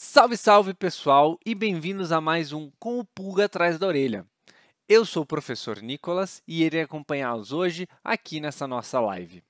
[0.00, 4.24] Salve, salve pessoal e bem-vindos a mais um Com o Pulga Atrás da Orelha.
[4.88, 9.42] Eu sou o professor Nicolas e irei acompanhá-los hoje aqui nessa nossa live.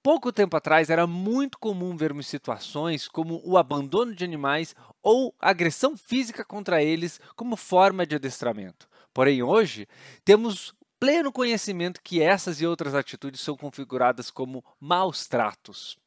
[0.00, 5.96] Pouco tempo atrás era muito comum vermos situações como o abandono de animais ou agressão
[5.96, 8.88] física contra eles como forma de adestramento.
[9.12, 9.88] Porém, hoje
[10.24, 15.98] temos pleno conhecimento que essas e outras atitudes são configuradas como maus tratos.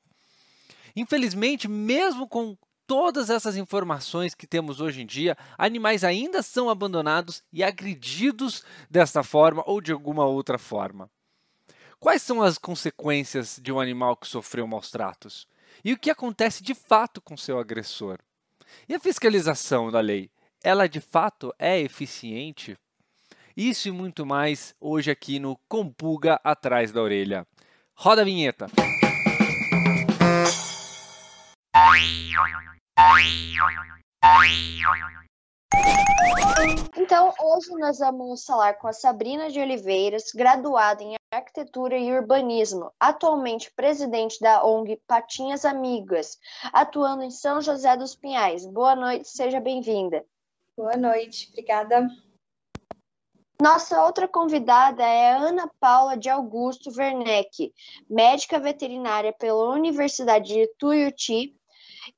[0.96, 2.58] Infelizmente, mesmo com
[2.92, 9.24] todas essas informações que temos hoje em dia, animais ainda são abandonados e agredidos desta
[9.24, 11.10] forma ou de alguma outra forma.
[12.02, 15.48] Quais são as consequências de um animal que sofreu maus tratos?
[15.86, 18.18] E o que acontece de fato com seu agressor?
[18.90, 20.30] E a fiscalização da lei?
[20.62, 22.78] Ela de fato é eficiente?
[23.56, 27.48] Isso e muito mais hoje aqui no Compulga Atrás da Orelha.
[27.96, 28.68] Roda a vinheta!
[36.96, 42.92] Então, hoje nós vamos falar com a Sabrina de Oliveiras, graduada em Arquitetura e Urbanismo,
[43.00, 46.38] atualmente presidente da ONG Patinhas Amigas,
[46.72, 48.66] atuando em São José dos Pinhais.
[48.66, 50.24] Boa noite, seja bem-vinda.
[50.78, 52.08] Boa noite, obrigada.
[53.60, 57.74] Nossa outra convidada é Ana Paula de Augusto Werneck,
[58.10, 61.56] médica veterinária pela Universidade de Tuiuti,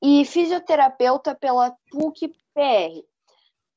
[0.02, 3.04] e fisioterapeuta pela PUC-PR.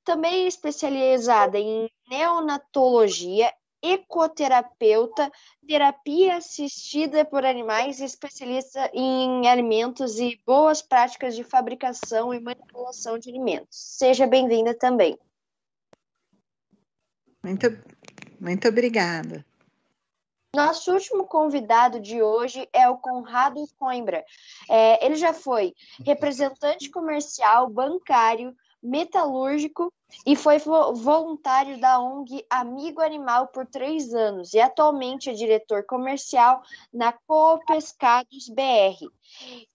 [0.03, 5.31] Também especializada em neonatologia, ecoterapeuta,
[5.67, 13.29] terapia assistida por animais, especialista em alimentos e boas práticas de fabricação e manipulação de
[13.29, 13.67] alimentos.
[13.97, 15.17] Seja bem-vinda também.
[17.43, 17.67] Muito,
[18.39, 19.45] muito obrigada.
[20.58, 24.25] Nosso último convidado de hoje é o Conrado Coimbra.
[24.67, 29.94] É, ele já foi representante comercial, bancário, metalúrgico
[30.25, 36.63] e foi voluntário da ONG Amigo Animal por três anos e atualmente é diretor comercial
[36.91, 39.06] na Coopescados BR,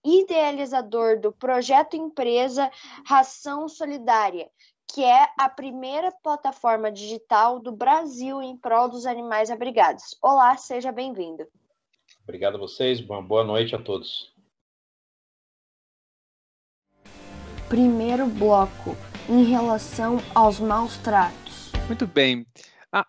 [0.04, 2.68] idealizador do projeto empresa
[3.06, 4.50] Ração Solidária,
[4.92, 10.16] que é a primeira plataforma digital do Brasil em prol dos animais abrigados.
[10.20, 11.46] Olá, seja bem-vindo.
[12.24, 14.34] Obrigado a vocês, uma boa noite a todos.
[17.70, 18.94] Primeiro bloco,
[19.30, 21.72] em relação aos maus tratos.
[21.86, 22.46] Muito bem.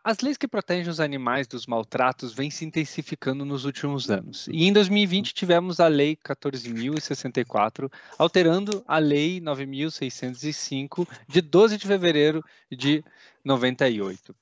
[0.02, 4.48] As leis que protegem os animais dos maltratos vêm se intensificando nos últimos anos.
[4.48, 12.42] E em 2020 tivemos a Lei 14.064, alterando a Lei 9.605, de 12 de fevereiro
[12.72, 13.04] de
[13.44, 14.34] 98.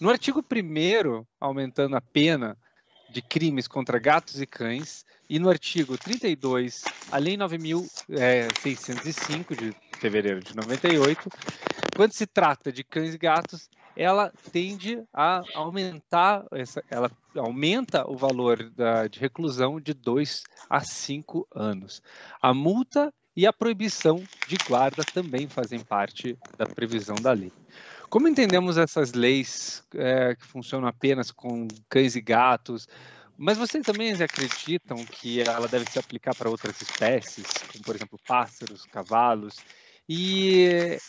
[0.00, 2.58] No artigo 1, aumentando a pena
[3.08, 10.40] de crimes contra gatos e cães, e no artigo 32, a Lei 9.605, de fevereiro
[10.40, 11.30] de 98,
[11.94, 13.70] quando se trata de cães e gatos,
[14.02, 20.80] ela tende a aumentar, essa, ela aumenta o valor da, de reclusão de 2 a
[20.80, 22.00] 5 anos.
[22.40, 27.52] A multa e a proibição de guarda também fazem parte da previsão da lei.
[28.08, 32.86] Como entendemos essas leis é, que funcionam apenas com cães e gatos,
[33.36, 38.18] mas vocês também acreditam que ela deve se aplicar para outras espécies, como por exemplo
[38.26, 39.62] pássaros, cavalos?
[40.08, 41.00] E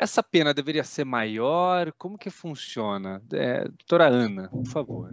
[0.00, 1.92] essa pena deveria ser maior?
[1.92, 3.22] Como que funciona?
[3.30, 5.10] É, doutora Ana, por favor.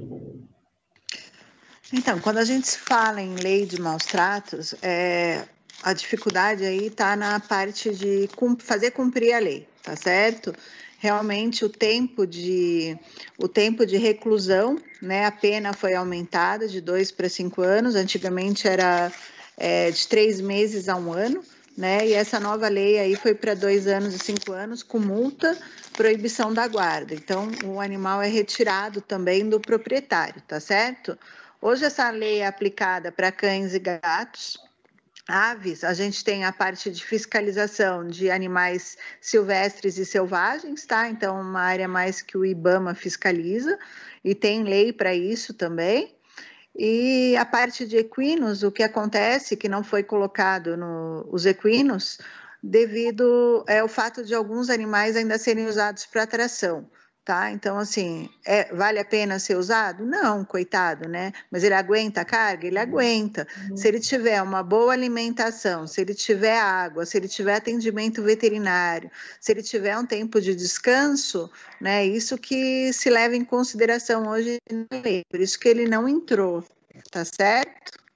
[1.91, 5.45] Então, quando a gente fala em lei de maus tratos, é,
[5.83, 10.53] a dificuldade aí está na parte de fazer cumprir a lei, tá certo?
[10.99, 12.97] Realmente o tempo de
[13.37, 15.25] o tempo de reclusão, né?
[15.25, 17.95] A pena foi aumentada de dois para cinco anos.
[17.95, 19.11] Antigamente era
[19.57, 21.43] é, de três meses a um ano
[21.77, 22.07] né?
[22.07, 25.55] E essa nova lei aí foi para dois anos e cinco anos, com multa,
[25.93, 27.13] proibição da guarda.
[27.13, 31.17] Então, o animal é retirado também do proprietário, tá certo?
[31.61, 34.57] Hoje essa lei é aplicada para cães e gatos.
[35.27, 41.09] Aves, a gente tem a parte de fiscalização de animais silvestres e selvagens, tá?
[41.09, 43.77] Então, uma área mais que o IBAMA fiscaliza,
[44.23, 46.16] e tem lei para isso também.
[46.77, 52.19] E a parte de equinos, o que acontece que não foi colocado no os equinos,
[52.61, 56.87] devido é o fato de alguns animais ainda serem usados para atração,
[57.27, 57.51] tá?
[57.51, 60.05] Então assim, é, vale a pena ser usado?
[60.05, 61.33] Não, coitado, né?
[61.51, 63.45] Mas ele aguenta a carga, ele aguenta.
[63.69, 63.75] Uhum.
[63.75, 69.11] Se ele tiver uma boa alimentação, se ele tiver água, se ele tiver atendimento veterinário,
[69.41, 71.51] se ele tiver um tempo de descanso,
[71.81, 72.05] né?
[72.05, 75.25] Isso que se leva em consideração hoje na lei.
[75.29, 76.63] Por isso que ele não entrou,
[77.11, 78.06] tá certo?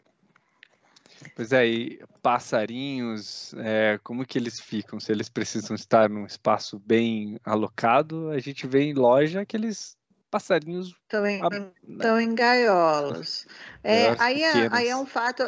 [1.41, 4.99] Pois é, e passarinhos, é, como que eles ficam?
[4.99, 9.97] Se eles precisam estar num espaço bem alocado, a gente vê em loja aqueles
[10.29, 10.93] passarinhos.
[11.01, 11.41] Estão em,
[12.19, 13.47] em gaiolas.
[13.83, 15.41] É, aí, é, aí é um fato.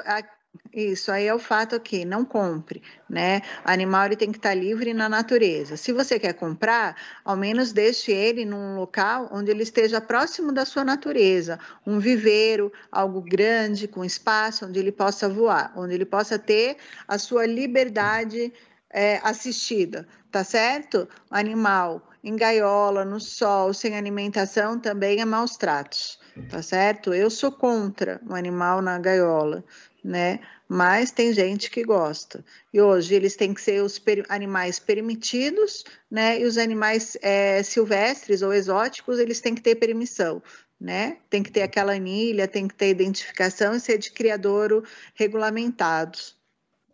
[0.74, 3.42] Isso aí é o fato aqui, não compre, né?
[3.64, 5.78] O animal ele tem que estar livre na natureza.
[5.78, 10.66] Se você quer comprar, ao menos deixe ele num local onde ele esteja próximo da
[10.66, 16.40] sua natureza, um viveiro, algo grande com espaço onde ele possa voar, onde ele possa
[16.40, 16.78] ter
[17.08, 18.52] a sua liberdade
[18.90, 21.08] é, assistida, tá certo?
[21.32, 26.20] O animal em gaiola, no sol, sem alimentação também é maus tratos,
[26.50, 27.14] tá certo?
[27.14, 29.64] Eu sou contra o animal na gaiola
[30.04, 30.40] né?
[30.68, 32.44] Mas tem gente que gosta.
[32.74, 36.40] E hoje eles têm que ser os per animais permitidos, né?
[36.40, 40.42] E os animais é, silvestres ou exóticos, eles têm que ter permissão,
[40.80, 41.18] né?
[41.30, 44.84] Tem que ter aquela anilha, tem que ter identificação e ser de criadouro
[45.16, 46.36] regulamentados.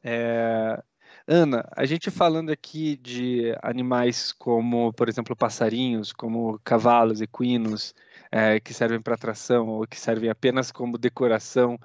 [0.03, 0.81] É,
[1.31, 7.93] Ana, a gente falando aqui de animais como, por exemplo, passarinhos, como cavalos, equinos,
[8.31, 11.79] é, que servem para atração ou que servem apenas como decoração,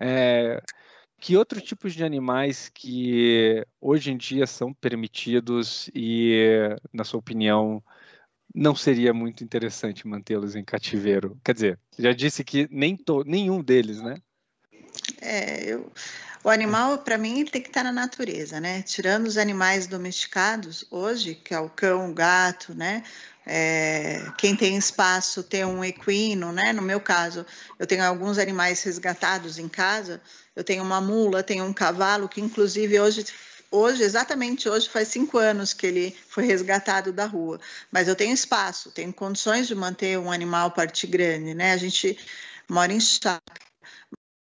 [0.00, 0.62] é,
[1.20, 7.82] que outros tipos de animais que hoje em dia são permitidos e, na sua opinião,
[8.54, 11.38] não seria muito interessante mantê-los em cativeiro?
[11.44, 14.16] Quer dizer, já disse que nem to, nenhum deles, né?
[15.20, 15.92] É, eu,
[16.42, 18.82] o animal, para mim, tem que estar na natureza, né?
[18.82, 23.04] Tirando os animais domesticados, hoje, que é o cão, o gato, né?
[23.52, 26.72] É, quem tem espaço tem um equino, né?
[26.72, 27.44] No meu caso,
[27.80, 30.22] eu tenho alguns animais resgatados em casa.
[30.54, 33.26] Eu tenho uma mula, tenho um cavalo que, inclusive, hoje,
[33.68, 37.58] hoje, exatamente hoje, faz cinco anos que ele foi resgatado da rua.
[37.90, 41.72] Mas eu tenho espaço, tenho condições de manter um animal parte grande, né?
[41.72, 42.16] A gente
[42.68, 43.42] mora em chácara.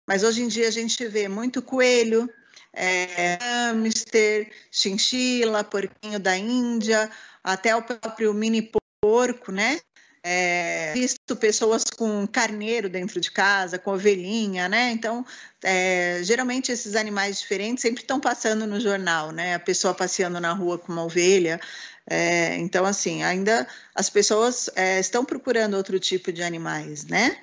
[0.04, 2.28] Mas hoje em dia a gente vê muito coelho,
[2.72, 7.08] é, hamster, chinchila, porquinho da Índia,
[7.44, 8.69] até o próprio mini
[9.00, 9.81] porco, né?
[10.23, 14.91] É, visto pessoas com carneiro dentro de casa, com ovelhinha, né?
[14.91, 15.25] Então,
[15.62, 19.55] é, geralmente esses animais diferentes sempre estão passando no jornal, né?
[19.55, 21.58] A pessoa passeando na rua com uma ovelha.
[22.06, 27.38] É, então, assim, ainda as pessoas é, estão procurando outro tipo de animais, né?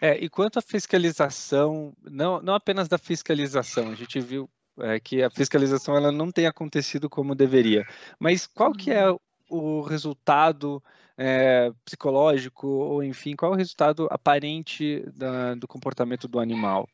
[0.00, 4.48] É, e quanto à fiscalização, não, não apenas da fiscalização, a gente viu
[4.80, 7.84] é, que a fiscalização ela não tem acontecido como deveria.
[8.16, 9.18] Mas qual que é uhum.
[9.48, 10.82] O resultado
[11.16, 16.88] é, psicológico, ou enfim, qual é o resultado aparente da, do comportamento do animal?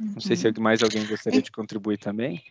[0.00, 0.54] Não sei se uhum.
[0.58, 2.42] mais alguém gostaria de contribuir também.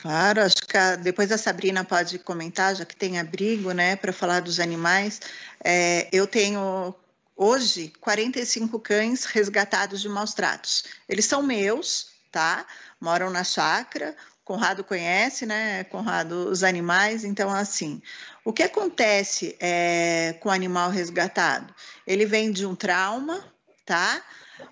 [0.00, 4.12] Claro, acho que a, depois a Sabrina pode comentar, já que tem abrigo, né, para
[4.12, 5.20] falar dos animais.
[5.62, 6.94] É, eu tenho
[7.36, 10.84] hoje 45 cães resgatados de maus tratos.
[11.08, 12.66] Eles são meus, tá?
[13.00, 14.14] moram na chácara.
[14.46, 17.24] Conrado conhece, né, Conrado, os animais.
[17.24, 18.00] Então, assim,
[18.44, 21.74] o que acontece é, com o animal resgatado?
[22.06, 23.44] Ele vem de um trauma,
[23.84, 24.22] tá?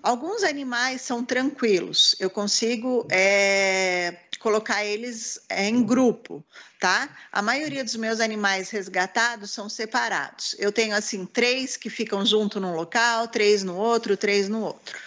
[0.01, 6.41] Alguns animais são tranquilos, eu consigo é, colocar eles é, em grupo,
[6.79, 7.09] tá?
[7.29, 10.55] A maioria dos meus animais resgatados são separados.
[10.57, 14.97] Eu tenho, assim, três que ficam junto num local, três no outro, três no outro.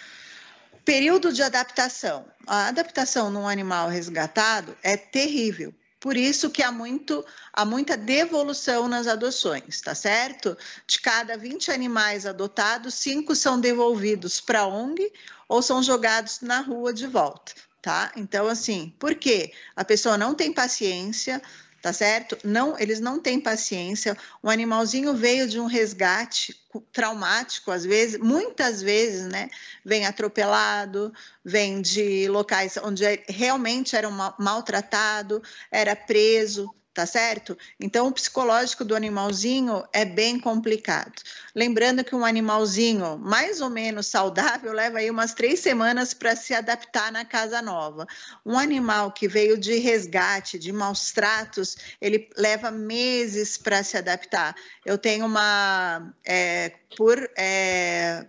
[0.89, 2.25] Período de adaptação.
[2.47, 5.71] A adaptação num animal resgatado é terrível.
[5.99, 10.57] Por isso que há, muito, há muita devolução nas adoções, tá certo?
[10.87, 15.13] De cada 20 animais adotados, cinco são devolvidos para a ONG
[15.47, 17.53] ou são jogados na rua de volta,
[17.83, 18.11] tá?
[18.15, 19.53] Então, assim, por quê?
[19.75, 21.39] A pessoa não tem paciência,
[21.81, 22.37] tá certo?
[22.43, 24.17] Não, eles não têm paciência.
[24.41, 26.55] O animalzinho veio de um resgate
[26.91, 29.49] traumático, às vezes, muitas vezes, né?
[29.83, 31.11] Vem atropelado,
[31.43, 37.57] vem de locais onde é, realmente era maltratado, era preso, tá certo?
[37.79, 41.13] Então, o psicológico do animalzinho é bem complicado.
[41.55, 46.53] Lembrando que um animalzinho mais ou menos saudável leva aí umas três semanas para se
[46.53, 48.05] adaptar na casa nova.
[48.45, 54.53] Um animal que veio de resgate, de maus tratos, ele leva meses para se adaptar.
[54.85, 56.13] Eu tenho uma.
[56.25, 57.17] É, por.
[57.37, 58.25] É,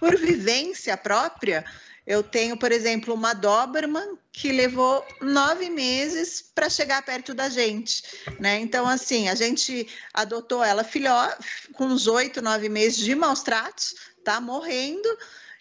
[0.00, 1.64] por vivência própria,
[2.06, 8.02] eu tenho, por exemplo, uma Doberman que levou nove meses para chegar perto da gente,
[8.38, 8.60] né?
[8.60, 11.28] Então, assim, a gente adotou ela filhó
[11.72, 13.94] com uns oito, nove meses de maus tratos,
[14.24, 15.08] tá morrendo,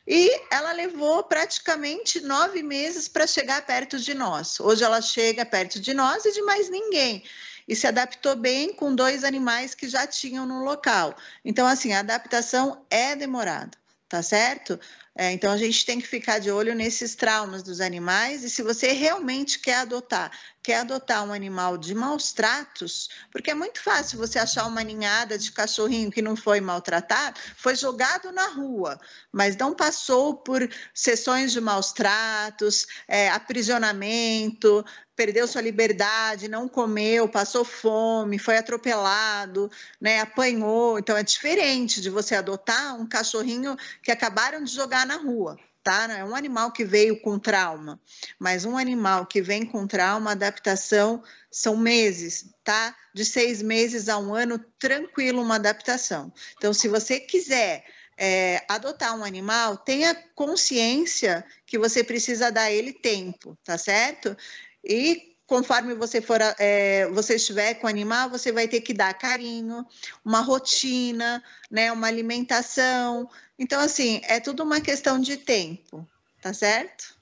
[0.08, 4.60] e ela levou praticamente nove meses para chegar perto de nós.
[4.60, 7.24] Hoje ela chega perto de nós e de mais ninguém
[7.68, 11.16] e se adaptou bem com dois animais que já tinham no local.
[11.44, 13.72] Então, assim, a adaptação é demorada,
[14.08, 14.80] tá certo?
[15.18, 18.62] É, então a gente tem que ficar de olho nesses traumas dos animais e se
[18.62, 20.30] você realmente quer adotar,
[20.66, 25.38] quer adotar um animal de maus tratos, porque é muito fácil você achar uma ninhada
[25.38, 29.00] de cachorrinho que não foi maltratado, foi jogado na rua,
[29.32, 34.84] mas não passou por sessões de maus tratos, é, aprisionamento,
[35.16, 39.70] perdeu sua liberdade, não comeu, passou fome, foi atropelado,
[40.02, 40.98] né, apanhou.
[40.98, 45.60] Então é diferente de você adotar um cachorrinho que acabaram de jogar na rua.
[45.86, 46.12] Tá?
[46.12, 48.02] É um animal que veio com trauma,
[48.40, 52.96] mas um animal que vem com trauma, adaptação são meses, tá?
[53.14, 56.34] De seis meses a um ano, tranquilo uma adaptação.
[56.58, 57.86] Então, se você quiser
[58.18, 64.36] é, adotar um animal, tenha consciência que você precisa dar ele tempo, tá certo?
[64.84, 69.14] E conforme você for, é, você estiver com o animal, você vai ter que dar
[69.14, 69.86] carinho,
[70.24, 73.30] uma rotina, né, uma alimentação.
[73.58, 76.08] Então, assim, é tudo uma questão de tempo,
[76.42, 77.16] tá certo?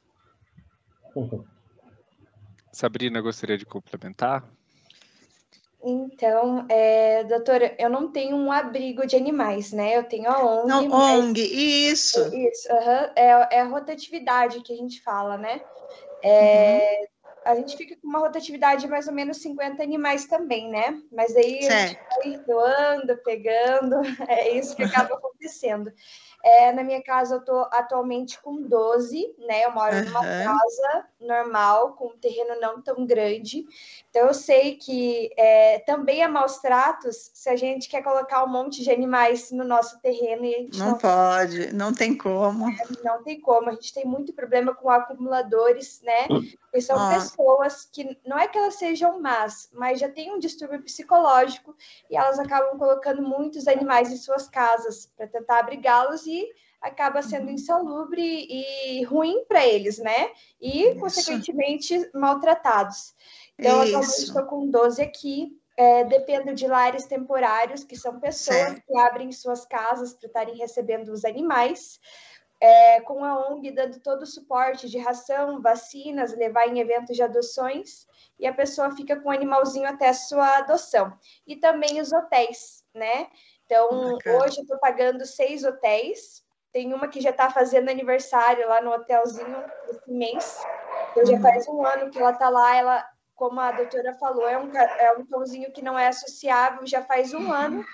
[2.72, 4.44] Sabrina, gostaria de complementar?
[5.86, 9.98] Então, é, doutora, eu não tenho um abrigo de animais, né?
[9.98, 10.68] Eu tenho a ONG.
[10.68, 11.20] Não, mas...
[11.20, 12.20] ONG, isso.
[12.34, 13.12] Isso, uhum.
[13.16, 15.62] é, é a rotatividade que a gente fala, né?
[16.24, 17.13] É, uhum
[17.46, 21.02] a gente fica com uma rotatividade de mais ou menos 50 animais também, né?
[21.12, 22.00] Mas aí certo.
[22.20, 23.96] a gente vai doando, pegando,
[24.28, 25.92] é isso que acaba acontecendo.
[26.44, 29.66] É, na minha casa, eu estou atualmente com 12, né?
[29.66, 30.06] Eu moro uhum.
[30.06, 33.66] numa casa normal, com um terreno não tão grande.
[34.10, 38.48] Então, eu sei que é, também é maus tratos se a gente quer colocar um
[38.48, 40.46] monte de animais no nosso terreno.
[40.46, 42.70] E não, não, pode, não tem como.
[42.70, 43.70] É, não tem como.
[43.70, 46.28] A gente tem muito problema com acumuladores, né?
[46.72, 47.14] Que são ah.
[47.14, 51.76] pessoas que não é que elas sejam más, mas já têm um distúrbio psicológico
[52.10, 56.48] e elas acabam colocando muitos animais em suas casas para tentar abrigá-los e
[56.84, 57.54] acaba sendo uhum.
[57.54, 60.30] insalubre e ruim para eles, né?
[60.62, 61.00] E, Isso.
[61.00, 63.16] consequentemente, maltratados.
[63.58, 63.96] Então, Isso.
[63.96, 65.58] atualmente estou com 12 aqui.
[65.76, 68.84] É, dependo de lares temporários, que são pessoas certo.
[68.86, 72.00] que abrem suas casas para estarem recebendo os animais.
[72.62, 77.24] É, com a ONG dando todo o suporte de ração, vacinas, levar em eventos de
[77.24, 78.06] adoções,
[78.40, 81.12] e a pessoa fica com o animalzinho até a sua adoção.
[81.48, 83.28] E também os hotéis, né?
[83.66, 83.90] Então,
[84.40, 86.43] hoje eu estou pagando seis hotéis.
[86.74, 90.60] Tem uma que já está fazendo aniversário lá no hotelzinho esse mês.
[91.12, 92.76] Então, já faz um ano que ela está lá.
[92.76, 97.04] Ela, como a doutora falou, é um, é um cãozinho que não é associável já
[97.04, 97.86] faz um ano.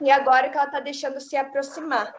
[0.00, 2.12] E agora que ela está deixando se aproximar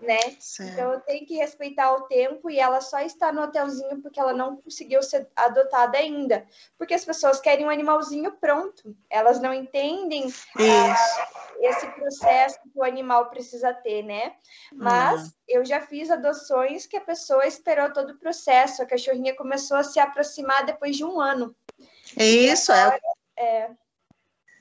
[0.00, 0.18] né?
[0.38, 0.72] Certo.
[0.72, 4.32] Então eu tenho que respeitar o tempo e ela só está no hotelzinho porque ela
[4.32, 6.46] não conseguiu ser adotada ainda.
[6.78, 10.96] Porque as pessoas querem um animalzinho pronto, elas não entendem ah,
[11.60, 14.34] esse processo que o animal precisa ter, né?
[14.72, 15.32] Mas uhum.
[15.48, 19.84] eu já fiz adoções que a pessoa esperou todo o processo, a cachorrinha começou a
[19.84, 21.54] se aproximar depois de um ano.
[22.16, 23.00] É isso, é agora,
[23.36, 23.44] é.
[23.44, 23.70] é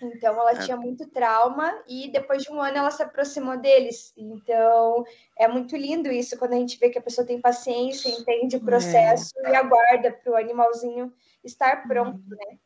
[0.02, 0.60] então, ela é.
[0.60, 4.14] tinha muito trauma e depois de um ano ela se aproximou deles.
[4.16, 5.06] Então,
[5.38, 8.62] é muito lindo isso quando a gente vê que a pessoa tem paciência, entende o
[8.62, 9.52] processo é.
[9.52, 11.14] e aguarda para o animalzinho
[11.44, 12.38] estar pronto, uhum.
[12.38, 12.58] né?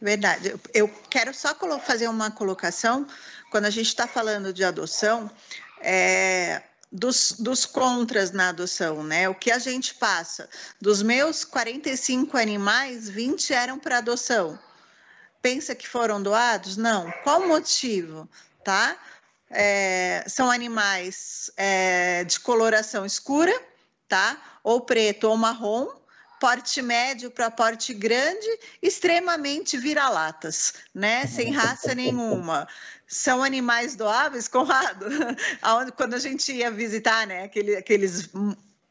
[0.00, 0.54] Verdade.
[0.74, 3.06] Eu quero só fazer uma colocação.
[3.50, 5.30] Quando a gente está falando de adoção,
[5.80, 9.28] é, dos, dos, contras na adoção, né?
[9.28, 10.48] O que a gente passa?
[10.80, 14.58] Dos meus 45 animais, 20 eram para adoção
[15.42, 16.76] pensa que foram doados?
[16.76, 17.10] Não.
[17.22, 18.28] Qual o motivo?
[18.64, 18.96] Tá?
[19.50, 23.52] É, são animais é, de coloração escura,
[24.08, 24.40] tá?
[24.62, 25.88] Ou preto ou marrom,
[26.38, 28.46] porte médio para porte grande,
[28.80, 31.26] extremamente vira-latas, né?
[31.26, 32.68] Sem raça nenhuma.
[33.06, 35.06] São animais doáveis, Conrado?
[35.96, 37.44] Quando a gente ia visitar, né?
[37.44, 38.30] Aquele, aqueles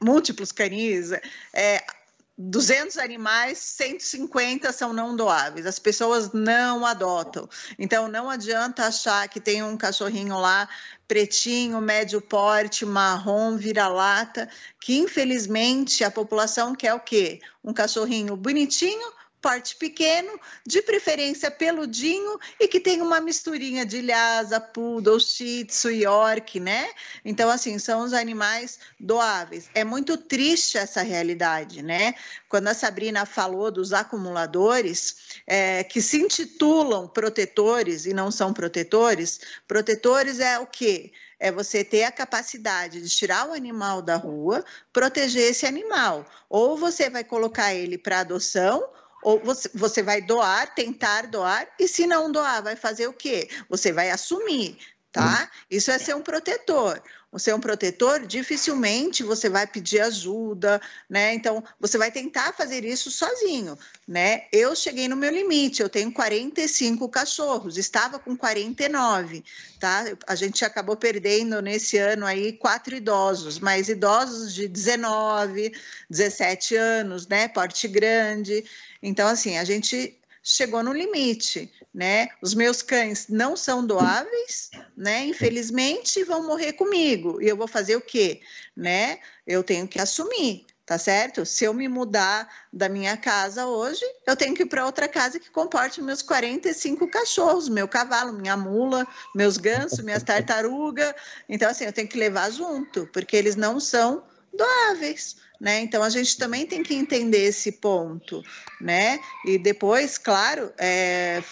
[0.02, 1.12] múltiplos canis,
[1.54, 1.84] é,
[2.42, 5.66] 200 animais, 150 são não doáveis.
[5.66, 7.50] As pessoas não adotam.
[7.78, 10.70] Então, não adianta achar que tem um cachorrinho lá,
[11.06, 14.48] pretinho, médio porte, marrom, vira-lata,
[14.80, 17.42] que infelizmente a população quer o quê?
[17.62, 24.60] Um cachorrinho bonitinho, porte pequeno, de preferência peludinho e que tem uma misturinha de lhasa,
[24.60, 26.90] poodle, shih tzu, york, né?
[27.24, 29.70] Então, assim, são os animais doáveis.
[29.74, 32.14] É muito triste essa realidade, né?
[32.48, 39.40] Quando a Sabrina falou dos acumuladores, é, que se intitulam protetores e não são protetores,
[39.68, 41.12] protetores é o quê?
[41.40, 46.26] é você ter a capacidade de tirar o animal da rua, proteger esse animal.
[46.50, 48.86] Ou você vai colocar ele para adoção,
[49.22, 53.50] ou você, você vai doar, tentar doar, e se não doar, vai fazer o quê?
[53.70, 54.78] Você vai assumir,
[55.12, 55.50] tá?
[55.70, 57.02] Isso é ser um protetor.
[57.38, 61.34] Ser um protetor, dificilmente você vai pedir ajuda, né?
[61.34, 64.48] Então, você vai tentar fazer isso sozinho, né?
[64.52, 69.44] Eu cheguei no meu limite, eu tenho 45 cachorros, estava com 49,
[69.80, 70.06] tá?
[70.26, 75.72] A gente acabou perdendo nesse ano aí quatro idosos, mas idosos de 19,
[76.10, 77.48] 17 anos, né?
[77.48, 78.66] Porte grande.
[79.04, 82.30] Então, assim, a gente chegou no limite, né?
[82.42, 85.26] Os meus cães não são doáveis, né?
[85.26, 87.42] Infelizmente vão morrer comigo.
[87.42, 88.42] E eu vou fazer o quê?
[88.76, 89.20] Né?
[89.46, 91.46] Eu tenho que assumir, tá certo?
[91.46, 95.40] Se eu me mudar da minha casa hoje, eu tenho que ir para outra casa
[95.40, 99.06] que comporte meus 45 cachorros, meu cavalo, minha mula,
[99.36, 101.14] meus gansos, minhas tartarugas.
[101.48, 105.38] Então, assim, eu tenho que levar junto, porque eles não são doáveis.
[105.60, 105.82] Né?
[105.82, 108.42] Então a gente também tem que entender esse ponto,
[108.80, 109.20] né?
[109.46, 111.44] E depois, claro, é,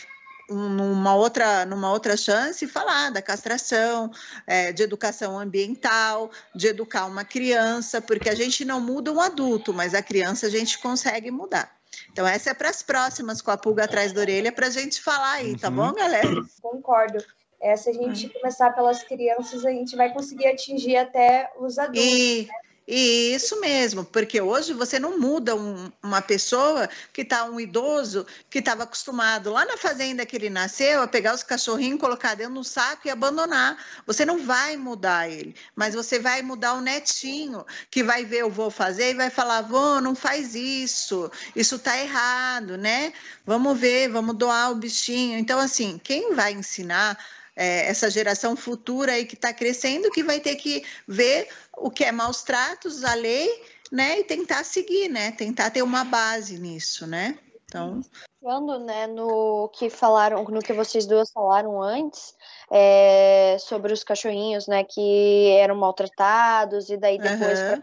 [0.50, 4.10] numa outra, numa outra chance, falar da castração,
[4.46, 9.74] é, de educação ambiental, de educar uma criança, porque a gente não muda um adulto,
[9.74, 11.76] mas a criança a gente consegue mudar.
[12.12, 15.02] Então, essa é para as próximas, com a pulga atrás da orelha, para a gente
[15.02, 15.94] falar aí, tá bom, uhum.
[15.94, 16.42] galera?
[16.62, 17.24] Concordo.
[17.60, 22.04] É, se a gente começar pelas crianças, a gente vai conseguir atingir até os adultos.
[22.04, 22.67] E, né?
[22.90, 28.60] Isso mesmo, porque hoje você não muda um, uma pessoa que está um idoso que
[28.60, 32.64] estava acostumado lá na fazenda que ele nasceu a pegar os cachorrinhos, colocar dentro do
[32.64, 33.78] saco e abandonar.
[34.06, 38.50] Você não vai mudar ele, mas você vai mudar o netinho que vai ver eu
[38.50, 41.30] vou fazer e vai falar: "Vô, não faz isso.
[41.54, 43.12] Isso está errado, né?
[43.46, 45.38] Vamos ver, vamos doar o bichinho".
[45.38, 47.18] Então assim, quem vai ensinar
[47.58, 52.04] é, essa geração futura aí que está crescendo, que vai ter que ver o que
[52.04, 53.50] é maus tratos, a lei,
[53.92, 57.38] né, e tentar seguir, né, tentar ter uma base nisso, né.
[57.66, 58.00] Então,
[58.40, 62.34] quando, né, no que falaram, no que vocês duas falaram antes,
[62.72, 67.82] é, sobre os cachorrinhos, né, que eram maltratados e daí depois uhum.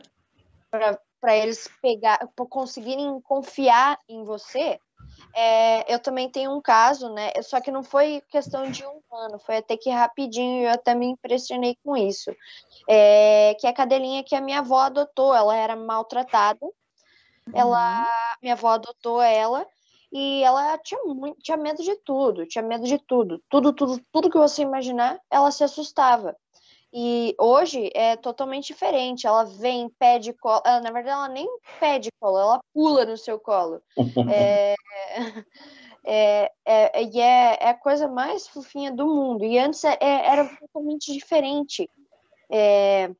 [1.20, 4.78] para eles pegar, conseguirem confiar em você,
[5.34, 7.32] é, eu também tenho um caso, né?
[7.42, 11.06] Só que não foi questão de um ano, foi até que rapidinho eu até me
[11.06, 12.30] impressionei com isso.
[12.88, 16.64] É, que é a cadelinha que a minha avó adotou, ela era maltratada.
[16.64, 17.52] Uhum.
[17.52, 18.06] Ela,
[18.40, 19.66] minha avó adotou ela
[20.12, 24.30] e ela tinha muito, tinha medo de tudo, tinha medo de tudo, tudo, tudo, tudo
[24.30, 26.36] que você imaginar, ela se assustava.
[26.96, 29.26] E hoje é totalmente diferente.
[29.26, 30.62] Ela vem, pede colo.
[30.64, 31.48] Ela, na verdade, ela nem
[31.80, 33.82] pede colo, ela pula no seu colo.
[34.32, 34.76] é,
[36.06, 39.44] é, é, e é, é, a coisa mais fofinha do mundo.
[39.44, 41.90] E antes é, é era totalmente diferente.
[42.48, 43.10] É,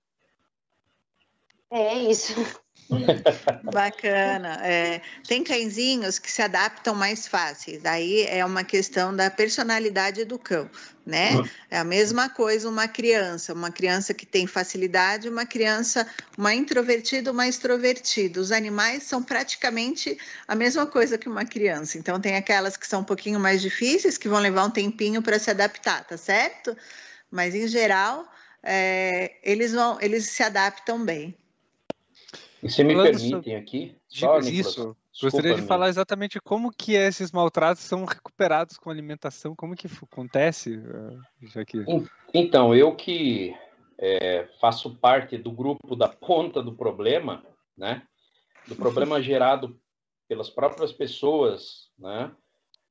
[1.68, 2.32] é isso.
[3.73, 4.61] Bacana.
[4.62, 7.85] É, tem cãezinhos que se adaptam mais fáceis.
[7.85, 10.68] Aí é uma questão da personalidade do cão,
[11.05, 11.31] né?
[11.70, 17.33] É a mesma coisa uma criança, uma criança que tem facilidade, uma criança, uma introvertida,
[17.33, 18.40] uma extrovertida.
[18.40, 20.16] Os animais são praticamente
[20.47, 21.99] a mesma coisa que uma criança.
[21.99, 25.38] Então tem aquelas que são um pouquinho mais difíceis, que vão levar um tempinho para
[25.38, 26.77] se adaptar, tá certo?
[27.31, 28.29] Mas em geral,
[28.62, 31.37] é, eles vão, eles se adaptam bem.
[32.64, 33.55] E se me permitem sobre...
[33.55, 34.96] aqui, só, isso.
[35.20, 40.83] Gostaria de falar exatamente como que esses maltratos são recuperados com alimentação, como que acontece,
[41.42, 41.85] já que...
[42.33, 43.55] Então, eu que
[43.98, 47.44] é, faço parte do grupo da ponta do problema,
[47.77, 48.03] né?
[48.66, 49.79] Do problema gerado
[50.27, 52.33] pelas próprias pessoas, né?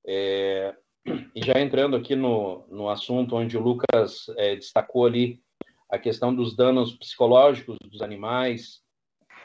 [0.05, 0.75] É,
[1.35, 5.41] e já entrando aqui no, no assunto onde o Lucas é, destacou ali
[5.89, 8.82] a questão dos danos psicológicos dos animais,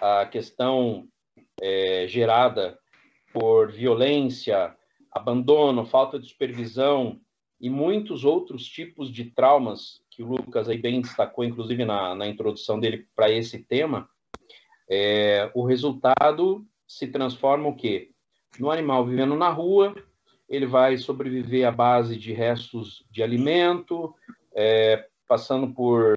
[0.01, 1.07] a questão
[1.61, 2.79] é, gerada
[3.33, 4.75] por violência,
[5.13, 7.21] abandono, falta de supervisão
[7.61, 12.27] e muitos outros tipos de traumas que o Lucas aí bem destacou, inclusive na, na
[12.27, 14.09] introdução dele para esse tema,
[14.91, 18.11] é, o resultado se transforma o quê?
[18.59, 19.95] No animal vivendo na rua,
[20.49, 24.15] ele vai sobreviver à base de restos de alimento,
[24.55, 26.17] é, passando por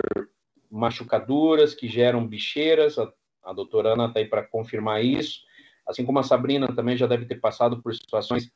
[0.70, 2.96] machucaduras que geram bicheiras,
[3.44, 5.42] a doutora Ana está aí para confirmar isso.
[5.88, 8.52] Assim como a Sabrina também já deve ter passado por situações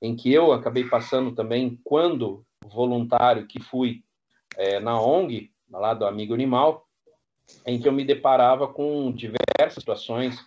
[0.00, 4.02] em que eu acabei passando também quando voluntário que fui
[4.56, 6.86] é, na ONG, lá do Amigo Animal,
[7.66, 10.38] em que eu me deparava com diversas situações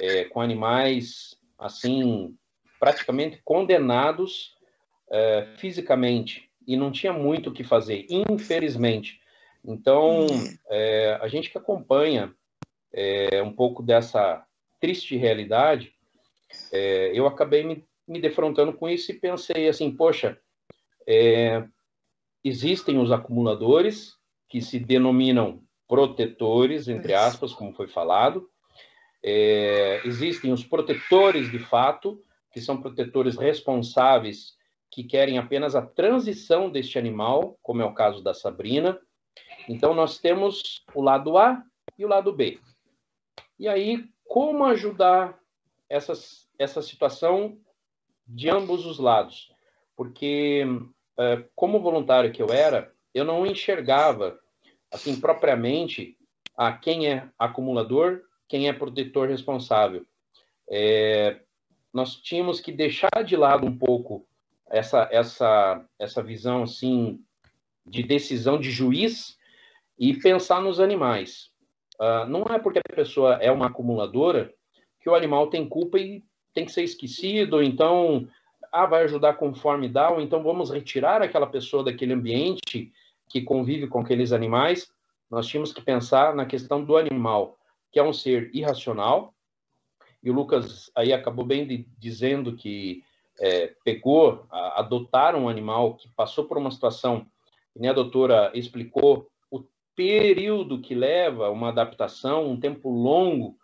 [0.00, 2.34] é, com animais assim
[2.78, 4.56] praticamente condenados
[5.10, 9.20] é, fisicamente e não tinha muito o que fazer, infelizmente.
[9.64, 10.26] Então,
[10.68, 12.34] é, a gente que acompanha
[12.92, 14.44] é, um pouco dessa
[14.80, 15.92] triste realidade,
[16.72, 20.38] é, eu acabei me, me defrontando com isso e pensei assim, poxa,
[21.06, 21.64] é,
[22.42, 24.14] existem os acumuladores
[24.48, 28.48] que se denominam protetores, entre aspas, como foi falado.
[29.22, 32.22] É, existem os protetores de fato,
[32.52, 34.58] que são protetores responsáveis
[34.90, 38.98] que querem apenas a transição deste animal, como é o caso da Sabrina.
[39.68, 41.62] Então, nós temos o lado A
[41.96, 42.58] e o lado B.
[43.60, 45.38] E aí, como ajudar
[45.86, 47.58] essas, essa situação
[48.26, 49.52] de ambos os lados?
[49.94, 50.64] Porque,
[51.18, 54.40] é, como voluntário que eu era, eu não enxergava,
[54.90, 56.16] assim, propriamente,
[56.56, 60.06] a quem é acumulador, quem é protetor responsável.
[60.66, 61.42] É,
[61.92, 64.26] nós tínhamos que deixar de lado um pouco
[64.70, 67.22] essa essa essa visão assim
[67.84, 69.36] de decisão de juiz
[69.98, 71.49] e pensar nos animais.
[72.00, 74.52] Uh, não é porque a pessoa é uma acumuladora
[75.00, 78.26] que o animal tem culpa e tem que ser esquecido, então
[78.72, 82.92] ah, vai ajudar conforme dá, ou então vamos retirar aquela pessoa daquele ambiente
[83.28, 84.90] que convive com aqueles animais.
[85.30, 87.58] Nós tínhamos que pensar na questão do animal,
[87.92, 89.34] que é um ser irracional,
[90.22, 93.02] e o Lucas aí acabou bem de, dizendo que
[93.40, 97.26] é, pegou, a, adotar um animal que passou por uma situação,
[97.72, 99.29] que nem a doutora explicou,
[100.00, 103.58] período que leva uma adaptação, um tempo longo,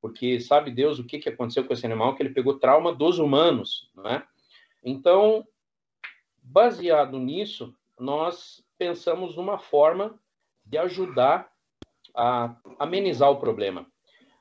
[0.00, 3.18] porque sabe Deus o que, que aconteceu com esse animal, que ele pegou trauma dos
[3.18, 4.22] humanos, né?
[4.84, 5.44] Então,
[6.40, 10.16] baseado nisso, nós pensamos numa forma
[10.64, 11.50] de ajudar
[12.14, 13.84] a amenizar o problema.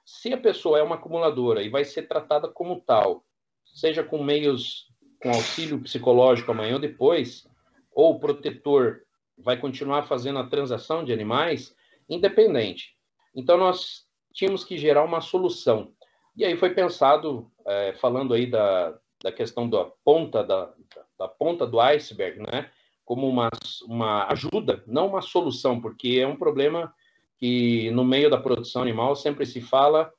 [0.06, 3.26] Se a pessoa é uma acumuladora e vai ser tratada como tal,
[3.66, 4.88] seja com meios,
[5.20, 7.50] com auxílio psicológico amanhã ou depois,
[7.92, 9.02] ou protetor
[9.40, 11.76] vai continuar fazendo a transação de animais,
[12.10, 12.96] independente.
[13.36, 15.94] Então, nós tínhamos que gerar uma solução.
[16.36, 20.74] E aí foi pensado, é, falando aí da, da questão da ponta, da,
[21.18, 22.70] da ponta do iceberg, né?
[23.04, 23.50] Como uma,
[23.88, 26.94] uma ajuda, não uma solução, porque é um problema
[27.38, 30.12] que no meio da produção animal sempre se fala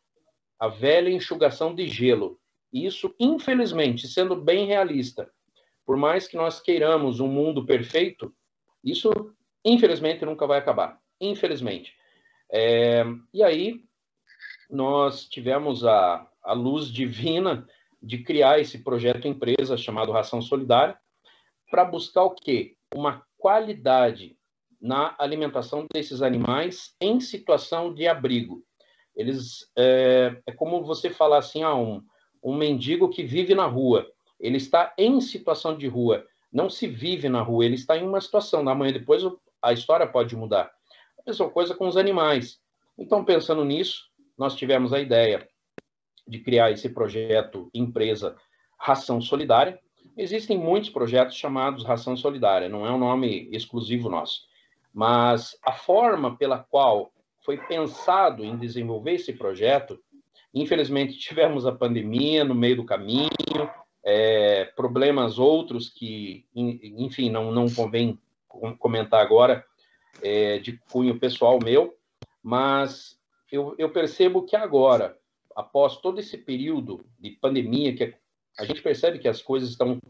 [0.59, 2.39] a velha enxugação de gelo.
[2.73, 5.31] Isso, infelizmente, sendo bem realista,
[5.87, 8.35] por mais que nós queiramos um mundo perfeito,
[8.85, 9.11] isso,
[9.65, 11.01] infelizmente, nunca vai acabar.
[11.21, 11.95] Infelizmente.
[12.53, 13.85] É, e aí,
[14.69, 17.67] nós tivemos a, a luz divina
[18.03, 20.99] de criar esse projeto empresa chamado Ração Solidária,
[21.71, 22.75] para buscar o quê?
[22.95, 24.37] Uma qualidade
[24.81, 28.65] na alimentação desses animais em situação de abrigo.
[29.15, 32.03] Eles é, é como você falar assim, ah, um,
[32.43, 34.11] um mendigo que vive na rua.
[34.39, 36.27] Ele está em situação de rua.
[36.53, 38.63] Não se vive na rua, ele está em uma situação.
[38.63, 39.23] Na manhã depois
[39.63, 40.71] a história pode mudar.
[41.19, 42.59] A mesma coisa com os animais.
[42.99, 44.05] Então, pensando nisso,
[44.37, 45.49] nós tivemos a ideia
[46.27, 48.37] de criar esse projeto empresa
[48.79, 49.79] Ração Solidária.
[50.17, 54.43] Existem muitos projetos chamados Ração Solidária, não é um nome exclusivo nosso.
[54.93, 57.13] Mas a forma pela qual
[57.45, 59.99] foi pensado em desenvolver esse projeto
[60.55, 63.31] Infelizmente, tivemos a pandemia no meio do caminho,
[64.05, 68.19] é, problemas outros que, enfim, não, não convém
[68.79, 69.65] comentar agora,
[70.23, 71.95] é, de cunho pessoal meu,
[72.43, 73.19] mas
[73.51, 75.17] eu, eu percebo que agora,
[75.55, 78.15] após todo esse período de pandemia, que
[78.59, 80.01] a gente percebe que as coisas estão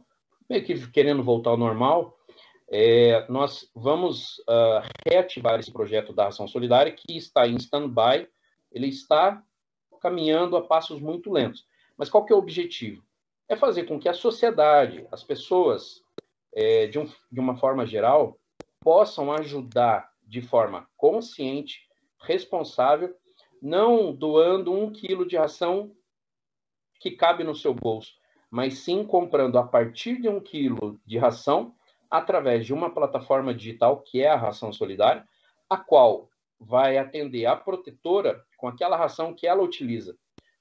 [0.48, 2.16] meio que querendo voltar ao normal,
[2.72, 8.28] é, nós vamos uh, reativar esse projeto da Ação Solidária, que está em stand-by,
[8.70, 9.42] ele está
[10.00, 11.66] caminhando a passos muito lentos.
[11.96, 13.02] Mas qual que é o objetivo?
[13.50, 16.04] É fazer com que a sociedade, as pessoas,
[16.54, 18.38] é, de, um, de uma forma geral,
[18.80, 21.80] possam ajudar de forma consciente,
[22.22, 23.12] responsável,
[23.60, 25.90] não doando um quilo de ração
[27.00, 28.12] que cabe no seu bolso,
[28.48, 31.74] mas sim comprando a partir de um quilo de ração
[32.08, 35.26] através de uma plataforma digital que é a Ração Solidária,
[35.68, 40.16] a qual vai atender a protetora com aquela ração que ela utiliza.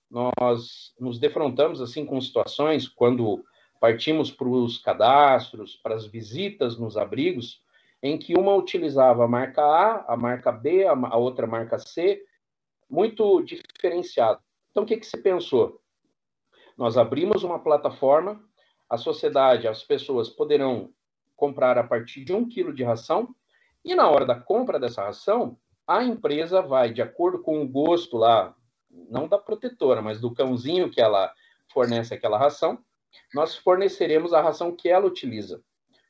[0.10, 3.44] Nós nos defrontamos assim com situações quando
[3.80, 7.62] partimos para os cadastros, para as visitas nos abrigos,
[8.02, 12.24] em que uma utilizava a marca A, a marca B, a, outra marca C,
[12.90, 14.40] muito diferenciado.
[14.72, 15.82] Então, o que, que se pensou?
[16.78, 18.42] Nós abrimos uma plataforma,
[18.90, 20.92] a sociedade, as pessoas poderão
[21.36, 23.36] comprar a partir de um quilo de ração,
[23.84, 28.18] e na hora da compra dessa ração, a empresa vai, de acordo com o gosto
[28.18, 28.56] lá,
[29.10, 31.34] não da protetora, mas do cãozinho que ela
[31.72, 32.80] fornece aquela ração,
[33.34, 35.64] nós forneceremos a ração que ela utiliza.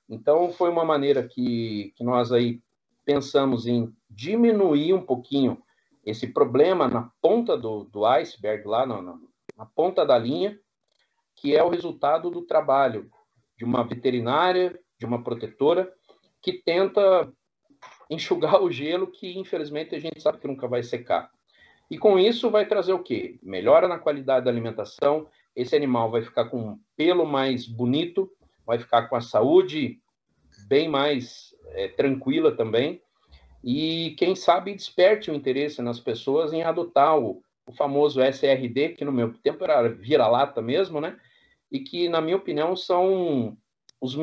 [0.08, 2.62] Então, foi uma maneira que, que nós aí
[3.06, 5.62] pensamos em diminuir um pouquinho
[6.06, 9.02] esse problema na ponta do, do iceberg, lá na,
[9.56, 10.60] na ponta da linha,
[11.36, 13.10] que é o resultado do trabalho
[13.58, 15.94] de uma veterinária, de uma protetora,
[16.42, 17.32] que tenta
[18.10, 21.32] enxugar o gelo que, infelizmente, a gente sabe que nunca vai secar.
[21.90, 23.40] E com isso vai trazer o quê?
[23.42, 28.32] Melhora na qualidade da alimentação, esse animal vai ficar com um pelo mais bonito,
[28.66, 30.00] vai ficar com a saúde
[30.68, 33.02] bem mais é, tranquila também,
[33.64, 39.04] e quem sabe desperte o interesse nas pessoas em adotar o, o famoso SRD, que
[39.04, 41.20] no meu tempo era vira-lata mesmo, né?
[41.72, 43.58] E que, na minha opinião, são
[44.00, 44.18] os.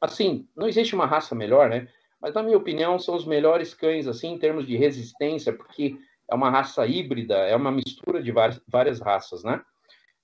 [0.00, 1.88] Assim, não existe uma raça melhor, né?
[2.20, 5.96] Mas, na minha opinião, são os melhores cães, assim, em termos de resistência, porque
[6.30, 9.62] é uma raça híbrida, é uma mistura de várias, raças, né?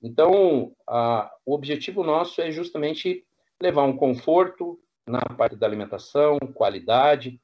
[0.02, 3.24] Então, a, o objetivo nosso é justamente
[3.60, 7.40] levar um conforto na parte da alimentação, qualidade,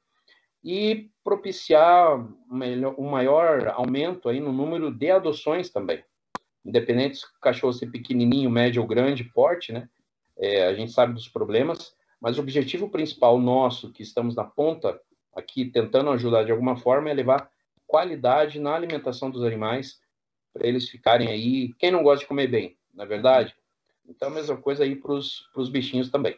[0.63, 2.19] e propiciar
[2.51, 6.03] um maior aumento aí no número de adoções também.
[6.63, 9.89] Independente se o cachorro ser pequenininho, médio ou grande, porte, né?
[10.37, 14.99] É, a gente sabe dos problemas, mas o objetivo principal nosso, que estamos na ponta
[15.35, 17.49] aqui tentando ajudar de alguma forma, é levar
[17.91, 19.99] qualidade na alimentação dos animais
[20.53, 21.73] para eles ficarem aí.
[21.77, 23.53] Quem não gosta de comer bem, na é verdade?
[24.07, 26.37] Então, a mesma coisa aí para os bichinhos também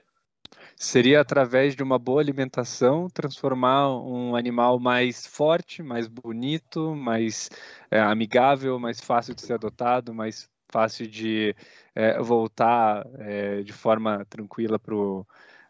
[0.75, 7.49] seria através de uma boa alimentação transformar um animal mais forte, mais bonito, mais
[7.91, 11.55] é, amigável, mais fácil de ser adotado, mais fácil de
[11.93, 15.25] é, voltar é, de forma tranquila para o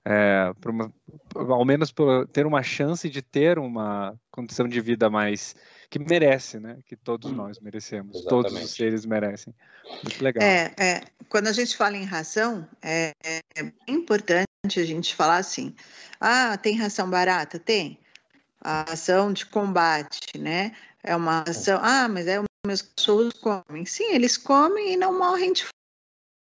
[0.05, 0.93] é, uma,
[1.35, 1.93] ao menos
[2.31, 5.55] ter uma chance de ter uma condição de vida mais
[5.89, 6.79] que merece, né?
[6.85, 7.35] Que todos hum.
[7.35, 8.49] nós merecemos, Exatamente.
[8.49, 9.53] todos os seres merecem.
[10.03, 10.43] Muito legal.
[10.43, 13.41] É, é, quando a gente fala em ração, é, é
[13.87, 15.73] importante a gente falar assim:
[16.19, 17.57] ah, tem ração barata?
[17.57, 17.99] Tem.
[18.59, 20.75] A ração de combate, né?
[21.01, 21.79] É uma ração.
[21.81, 23.85] Ah, mas é os meus cachorros comem.
[23.85, 25.65] Sim, eles comem e não morrem de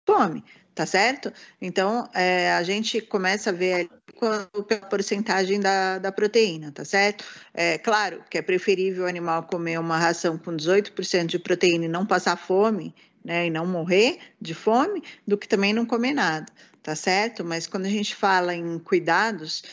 [0.07, 1.31] fome tá certo?
[1.61, 3.89] Então, é, a gente começa a ver
[4.21, 7.25] a porcentagem da, da proteína, tá certo?
[7.53, 11.89] É claro que é preferível o animal comer uma ração com 18% de proteína e
[11.89, 16.45] não passar fome, né, e não morrer de fome, do que também não comer nada
[16.83, 17.45] tá certo?
[17.45, 19.63] Mas quando a gente fala em cuidados,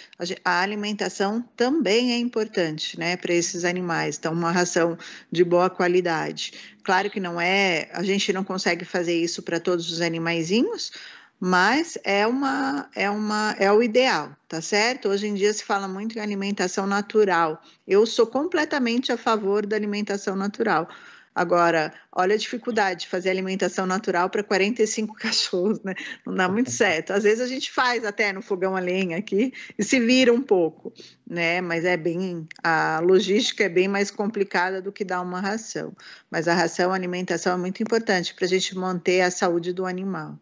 [0.45, 4.17] a alimentação também é importante, né, para esses animais.
[4.17, 4.97] Então, uma ração
[5.31, 6.53] de boa qualidade.
[6.85, 10.93] Claro que não é, a gente não consegue fazer isso para todos os animaizinhos,
[11.41, 15.09] mas é uma é uma é o ideal, tá certo?
[15.09, 17.63] Hoje em dia se fala muito em alimentação natural.
[17.89, 20.87] Eu sou completamente a favor da alimentação natural
[21.35, 25.95] Agora, olha a dificuldade de fazer alimentação natural para 45 cachorros, né?
[26.27, 27.13] Não dá muito certo.
[27.13, 30.43] Às vezes a gente faz até no fogão a lenha aqui e se vira um
[30.43, 30.93] pouco,
[31.27, 31.61] né?
[31.61, 35.95] Mas é bem a logística é bem mais complicada do que dar uma ração.
[36.31, 39.87] Mas a ração, a alimentação é muito importante para a gente manter a saúde do
[39.87, 40.39] animal.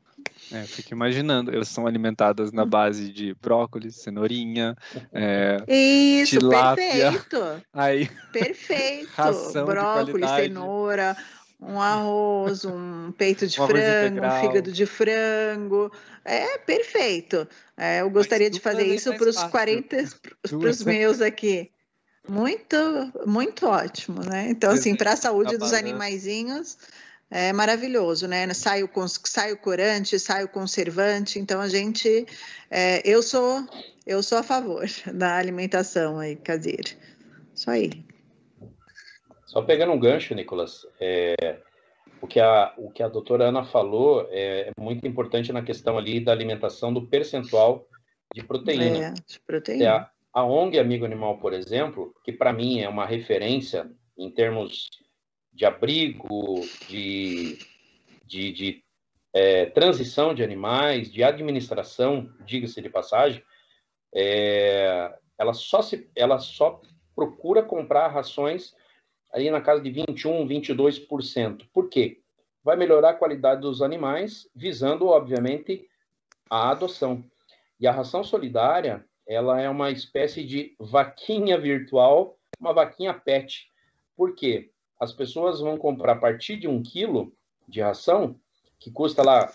[0.53, 4.75] É, fico imaginando, elas são alimentadas na base de brócolis, cenourinha,
[5.13, 7.63] é, Isso, tilápia, perfeito.
[7.73, 9.09] Aí, perfeito.
[9.67, 11.17] brócolis, cenoura,
[11.61, 15.93] um arroz, um peito de um frango, um fígado de frango.
[16.25, 17.47] É perfeito.
[17.77, 19.97] É, eu gostaria de fazer isso para os 40,
[20.49, 21.71] para os meus aqui.
[22.29, 22.77] Muito,
[23.27, 24.51] muito ótimo, né?
[24.51, 26.77] Então, assim, para a saúde dos animaizinhos,
[27.31, 28.53] é maravilhoso, né?
[28.55, 28.91] Sai o,
[29.25, 32.27] sai o corante, sai o conservante, então a gente,
[32.71, 33.67] é, eu sou,
[34.07, 36.91] eu sou a favor da alimentação aí caseira.
[37.55, 38.05] Isso aí.
[39.47, 41.59] Só pegando um gancho, Nicolas, é,
[42.21, 45.99] o, que a, o que a doutora Ana falou é, é, muito importante na questão
[45.99, 47.87] ali da alimentação do percentual
[48.35, 49.07] de proteína.
[49.07, 49.85] É, de proteína.
[49.85, 54.31] É a, a ONG Amigo Animal, por exemplo, que para mim é uma referência em
[54.31, 54.89] termos
[55.59, 57.59] de abrigo, de,
[58.25, 58.85] de, de
[59.33, 63.43] é, transição de animais, de administração, diga-se de passagem,
[64.15, 66.81] é, ela, só se, ela só
[67.13, 68.73] procura comprar rações
[69.35, 71.67] aí na casa de 21, 22%.
[71.73, 72.21] Por quê?
[72.63, 75.89] Vai melhorar a qualidade dos animais, visando, obviamente,
[76.49, 77.25] a adoção.
[77.81, 83.69] E a ração solidária, ela é uma espécie de vaquinha virtual, uma vaquinha pet.
[84.17, 84.71] Por quê?
[84.99, 87.33] As pessoas vão comprar a partir de um quilo
[87.67, 88.39] de ração,
[88.79, 89.51] que custa lá,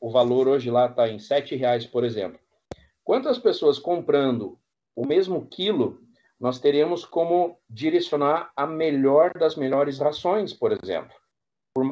[0.00, 2.38] o valor hoje lá está em sete reais, por exemplo.
[3.04, 4.58] Quantas pessoas comprando
[4.94, 6.00] o mesmo quilo,
[6.38, 11.14] nós teríamos como direcionar a melhor das melhores rações, por exemplo.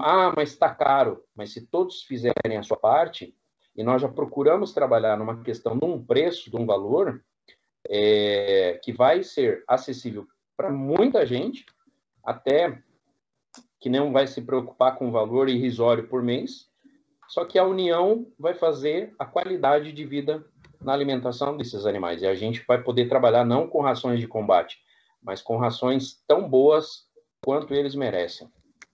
[0.03, 1.25] Ah, mas está caro.
[1.35, 3.35] Mas se todos fizerem a sua parte,
[3.77, 7.23] e nós já procuramos trabalhar numa questão de um preço, de um valor,
[7.89, 11.65] é, que vai ser acessível para muita gente,
[12.25, 12.83] até
[13.81, 16.69] que não vai se preocupar com valor irrisório por mês,
[17.29, 20.45] só que a união vai fazer a qualidade de vida
[20.81, 22.23] na alimentação desses animais.
[22.23, 24.79] E a gente vai poder trabalhar não com rações de combate,
[25.23, 27.07] mas com rações tão boas
[27.45, 28.49] quanto eles merecem.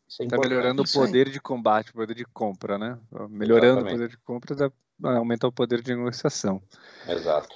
[0.09, 2.99] Está é melhorando o poder de combate, o poder de compra, né?
[3.31, 3.95] Melhorando Exatamente.
[3.95, 4.73] o poder de compra,
[5.17, 6.63] aumenta o poder de negociação.
[7.09, 7.55] Exato.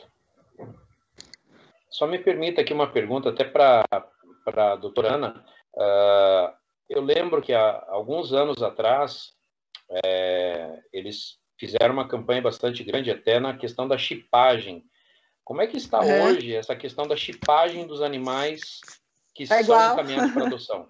[1.91, 3.85] Só me permita aqui uma pergunta, até para
[4.45, 5.45] a doutora Ana.
[5.75, 9.33] Uh, eu lembro que há alguns anos atrás,
[10.05, 14.85] é, eles fizeram uma campanha bastante grande até na questão da chipagem.
[15.44, 16.25] Como é que está é.
[16.25, 18.81] hoje essa questão da chipagem dos animais
[19.35, 19.92] que tá são igual.
[19.94, 20.88] encaminhados para adoção?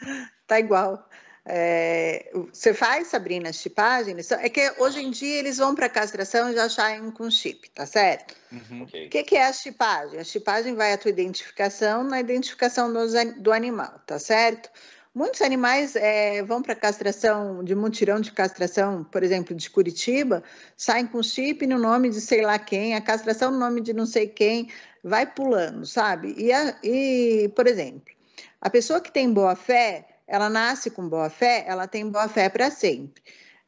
[0.46, 1.06] Tá igual.
[1.46, 4.16] É, você faz, Sabrina, chipagem?
[4.40, 7.86] É que hoje em dia eles vão para castração e já saem com chip, tá
[7.86, 8.34] certo?
[8.52, 8.82] Uhum.
[8.82, 9.06] Okay.
[9.06, 10.18] O que, que, é a chipagem?
[10.18, 14.70] A chipagem vai a tua identificação na identificação do, do animal, tá certo?
[15.12, 20.40] Muitos animais é, vão para castração, de mutirão de castração, por exemplo, de Curitiba,
[20.76, 24.06] saem com chip no nome de sei lá quem, a castração no nome de não
[24.06, 24.70] sei quem,
[25.02, 26.32] vai pulando, sabe?
[26.38, 28.14] E, a, e por exemplo,
[28.60, 32.48] a pessoa que tem boa fé, ela nasce com boa fé, ela tem boa fé
[32.48, 33.20] para sempre.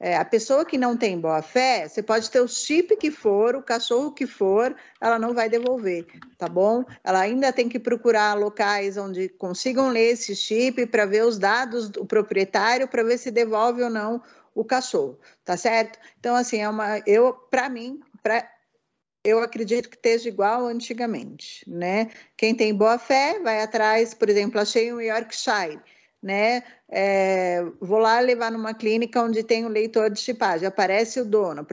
[0.05, 3.55] É, a pessoa que não tem boa fé, você pode ter o chip que for,
[3.55, 6.05] o cachorro que for, ela não vai devolver,
[6.37, 6.85] tá bom?
[7.05, 11.89] Ela ainda tem que procurar locais onde consigam ler esse chip para ver os dados
[11.89, 14.21] do proprietário, para ver se devolve ou não
[14.57, 16.01] o cachorro, tá certo?
[16.19, 16.99] Então, assim, é uma.
[17.07, 18.45] Eu, para mim, pra,
[19.23, 22.11] eu acredito que esteja igual antigamente, né?
[22.37, 25.81] Quem tem boa fé vai atrás, por exemplo, achei um Yorkshire
[26.23, 26.63] né?
[26.89, 31.67] É, vou lá levar numa clínica onde tem um leitor de chipagem, aparece o dono,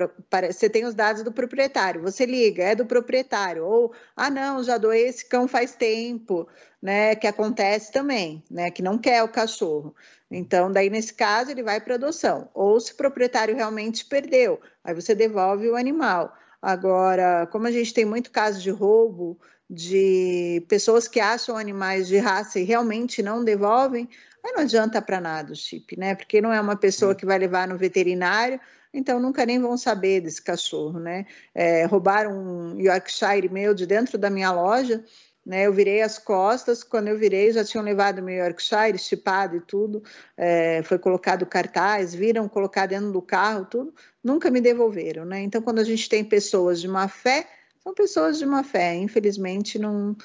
[0.52, 4.78] você tem os dados do proprietário, você liga, é do proprietário, ou, ah, não, já
[4.78, 6.48] doei esse cão faz tempo,
[6.82, 7.16] né?
[7.16, 8.72] Que acontece também, né?
[8.72, 9.94] Que não quer o cachorro.
[10.32, 12.50] Então, daí, nesse caso, ele vai para adoção.
[12.54, 16.34] Ou se o proprietário realmente perdeu, aí você devolve o animal.
[16.62, 22.18] Agora, como a gente tem muito caso de roubo, de pessoas que acham animais de
[22.18, 24.10] raça e realmente não devolvem,
[24.44, 26.16] Aí não adianta para nada o chip, né?
[26.16, 28.60] Porque não é uma pessoa que vai levar no veterinário,
[28.94, 31.26] então nunca nem vão saber desse cachorro, né?
[31.54, 35.04] É, roubaram um Yorkshire meu de dentro da minha loja,
[35.46, 35.68] né?
[35.68, 40.04] Eu virei as costas, quando eu virei já tinham levado meu Yorkshire chipado e tudo,
[40.38, 45.42] é, foi colocado cartaz, viram colocar dentro do carro, tudo, nunca me devolveram, né?
[45.42, 47.48] Então quando a gente tem pessoas de má fé,
[47.84, 50.16] são pessoas de má fé, infelizmente não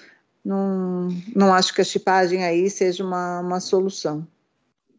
[0.44, 4.26] não, não acho que a chipagem aí seja uma, uma solução.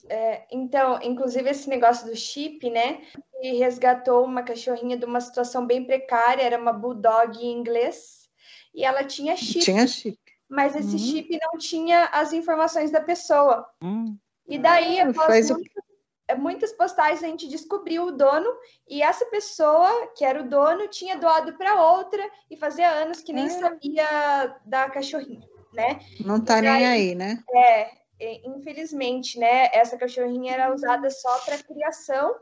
[0.09, 3.01] É, então, inclusive esse negócio do chip, né?
[3.41, 8.29] E resgatou uma cachorrinha de uma situação bem precária, era uma bulldog em inglês,
[8.73, 9.65] e ela tinha chip.
[9.65, 10.17] Tinha chip.
[10.47, 10.99] Mas esse uhum.
[10.99, 13.67] chip não tinha as informações da pessoa.
[13.81, 14.15] Uhum.
[14.47, 15.83] E daí, ah, após muitas,
[16.33, 18.49] muitas postagens, a gente descobriu o dono,
[18.89, 23.31] e essa pessoa, que era o dono, tinha doado para outra, e fazia anos que
[23.31, 23.49] nem é.
[23.49, 25.99] sabia da cachorrinha, né?
[26.25, 27.43] Não tá daí, nem aí, né?
[27.53, 27.91] É,
[28.45, 29.69] infelizmente, né?
[29.71, 32.35] Essa cachorrinha era usada só para criação,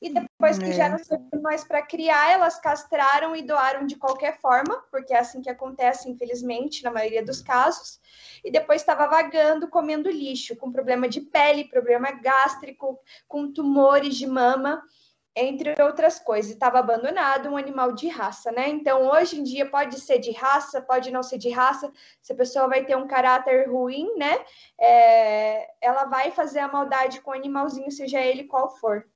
[0.00, 0.72] e depois que é.
[0.72, 5.18] já não serviu mais para criar, elas castraram e doaram de qualquer forma, porque é
[5.18, 8.00] assim que acontece, infelizmente, na maioria dos casos.
[8.44, 14.26] E depois estava vagando, comendo lixo, com problema de pele, problema gástrico, com tumores de
[14.26, 14.82] mama,
[15.36, 16.52] entre outras coisas.
[16.52, 18.68] Estava abandonado, um animal de raça, né?
[18.68, 21.90] Então, hoje em dia, pode ser de raça, pode não ser de raça.
[22.22, 24.44] Se a pessoa vai ter um caráter ruim, né?
[24.78, 25.68] É...
[25.80, 29.06] ela vai fazer a maldade com o animalzinho, seja ele qual for.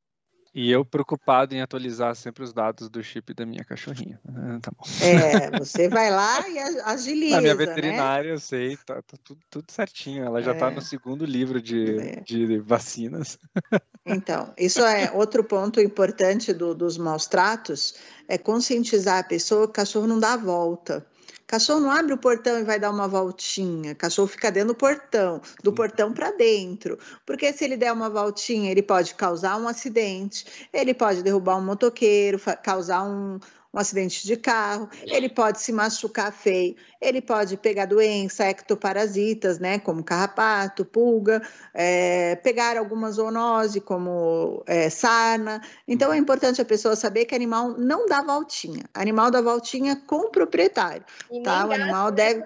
[0.59, 4.18] E eu preocupado em atualizar sempre os dados do chip da minha cachorrinha.
[4.27, 4.85] Ah, tá bom.
[5.01, 7.38] É, você vai lá e agiliza.
[7.38, 7.66] A minha né?
[7.66, 8.35] veterinária, né?
[8.35, 10.25] eu sei, tá, tá tudo, tudo, certinho.
[10.25, 10.75] Ela já está é.
[10.75, 12.21] no segundo livro de, é.
[12.23, 13.38] de vacinas.
[14.11, 17.94] Então, isso é outro ponto importante do, dos maus tratos,
[18.27, 21.07] é conscientizar a pessoa que o cachorro não dá a volta.
[21.49, 23.95] Cachorro não abre o portão e vai dar uma voltinha.
[23.95, 26.99] Cachorro fica dentro do portão, do portão para dentro.
[27.25, 31.65] Porque se ele der uma voltinha, ele pode causar um acidente, ele pode derrubar um
[31.65, 33.41] motoqueiro, causar um,
[33.72, 39.78] um acidente de carro, ele pode se machucar feio, ele pode pegar doença, ectoparasitas, né,
[39.78, 41.42] como carrapato, pulga,
[41.74, 45.60] é, pegar alguma zoonose, como é, sarna.
[45.87, 48.85] Então, é importante a pessoa saber que animal não dá voltinha.
[48.94, 51.66] Animal dá voltinha com o proprietário, e tá?
[51.66, 52.42] O animal deve...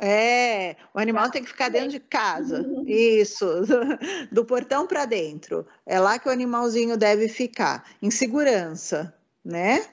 [0.00, 2.64] É, o animal tem que ficar dentro de casa.
[2.86, 3.44] Isso,
[4.30, 5.66] do portão para dentro.
[5.84, 9.12] É lá que o animalzinho deve ficar, em segurança
[9.44, 9.86] né?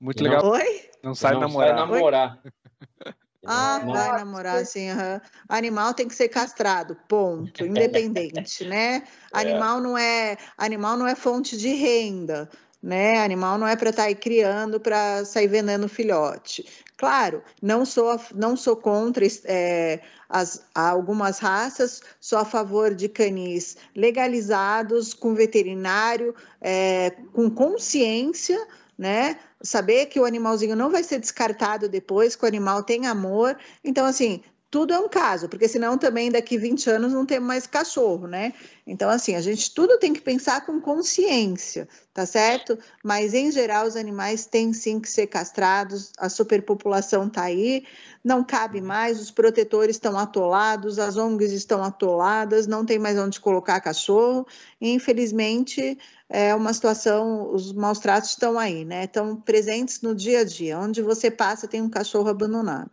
[0.00, 0.44] Muito legal.
[0.44, 0.90] Oi?
[1.02, 1.68] Não sai não namorar.
[1.68, 2.42] Sai namorar.
[3.48, 4.90] Ah, vai namorar, sim.
[4.90, 5.20] Uhum.
[5.48, 7.62] Animal tem que ser castrado, ponto.
[7.64, 8.96] Independente, né?
[8.96, 9.02] É.
[9.32, 12.50] Animal não é animal não é fonte de renda,
[12.86, 13.18] né?
[13.18, 16.64] Animal não é para estar tá aí criando para sair vendendo filhote.
[16.96, 23.76] Claro, não sou, não sou contra é, as, algumas raças, sou a favor de canis
[23.94, 28.56] legalizados, com veterinário, é, com consciência,
[28.96, 29.36] né?
[29.60, 33.58] Saber que o animalzinho não vai ser descartado depois, que o animal tem amor.
[33.82, 37.66] Então, assim, tudo é um caso, porque senão também daqui 20 anos não tem mais
[37.66, 38.52] cachorro, né?
[38.86, 42.76] Então, assim, a gente tudo tem que pensar com consciência, tá certo?
[43.02, 47.84] Mas, em geral, os animais têm sim que ser castrados, a superpopulação tá aí,
[48.24, 53.40] não cabe mais, os protetores estão atolados, as ONGs estão atoladas, não tem mais onde
[53.40, 54.46] colocar cachorro,
[54.80, 55.96] e, infelizmente,
[56.28, 59.04] é uma situação, os maus tratos estão aí, né?
[59.04, 62.90] Estão presentes no dia a dia, onde você passa tem um cachorro abandonado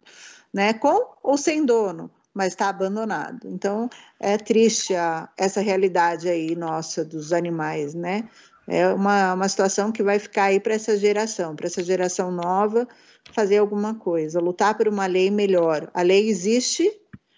[0.53, 0.73] né?
[0.73, 3.47] Com ou sem dono, mas está abandonado.
[3.47, 3.89] Então
[4.19, 8.29] é triste a, essa realidade aí nossa dos animais, né?
[8.67, 12.87] É uma, uma situação que vai ficar aí para essa geração, para essa geração nova
[13.31, 15.89] fazer alguma coisa, lutar por uma lei melhor.
[15.93, 16.89] A lei existe,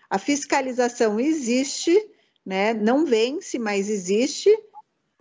[0.10, 1.96] a fiscalização existe,
[2.46, 2.74] né?
[2.74, 4.56] Não vence, mas existe,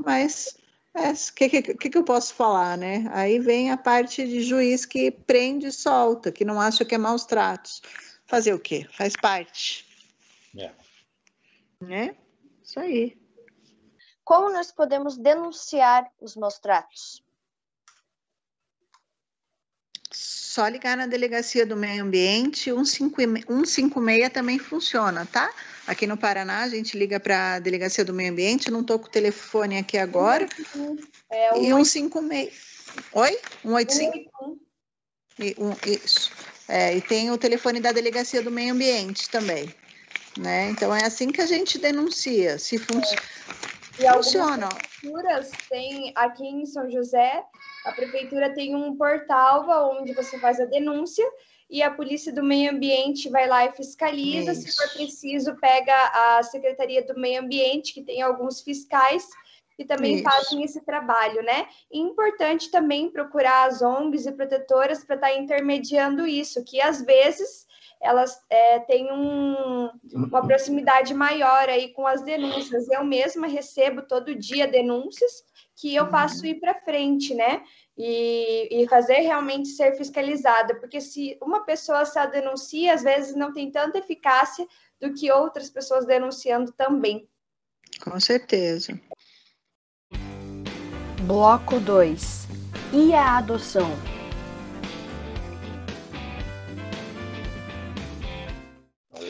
[0.05, 0.57] mas
[0.95, 3.05] o é, que, que, que, eu posso falar, né?
[3.11, 6.99] Aí vem a parte de juiz que prende e solta, que não acha que é
[6.99, 7.83] maus tratos.
[8.27, 8.87] Fazer o quê?
[8.93, 9.85] Faz parte.
[10.57, 10.71] É.
[11.81, 12.17] Né?
[12.63, 13.19] Isso aí.
[14.25, 17.23] Como nós podemos denunciar os maus tratos?
[20.13, 25.53] Só ligar na delegacia do meio ambiente, 156 também funciona, tá?
[25.87, 29.07] Aqui no Paraná, a gente liga para a Delegacia do Meio Ambiente, não estou com
[29.07, 30.49] o telefone aqui agora.
[31.31, 32.75] É, e 156.
[33.13, 33.39] Oi?
[33.63, 34.59] 185?
[35.39, 36.31] E, um, isso.
[36.69, 39.73] É, e tem o telefone da Delegacia do Meio Ambiente também.
[40.39, 40.71] Né?
[40.71, 42.59] Então é assim que a gente denuncia.
[42.59, 44.13] Se fun é.
[44.13, 44.69] funciona.
[44.69, 47.45] Prefeituras tem aqui em São José,
[47.85, 51.25] a prefeitura tem um portal onde você faz a denúncia
[51.69, 54.53] e a Polícia do Meio Ambiente vai lá e fiscaliza.
[54.53, 54.63] Isso.
[54.63, 59.27] Se for preciso, pega a Secretaria do Meio Ambiente, que tem alguns fiscais
[59.77, 60.25] que também Isso.
[60.25, 61.67] fazem esse trabalho, né?
[61.91, 67.03] E importante também procurar as ONGs e protetoras para estar tá intermediando isso, que às
[67.03, 67.67] vezes
[68.01, 72.89] elas é, têm um, uma proximidade maior aí com as denúncias.
[72.89, 75.43] Eu mesma recebo todo dia denúncias
[75.77, 76.47] que eu passo uhum.
[76.47, 77.63] ir para frente, né?
[77.97, 83.53] e, e fazer realmente ser fiscalizada, porque se uma pessoa só denuncia, às vezes não
[83.53, 84.67] tem tanta eficácia
[85.01, 87.29] do que outras pessoas denunciando também.
[88.03, 88.99] Com certeza.
[91.27, 92.49] Bloco 2
[92.93, 94.14] E a adoção?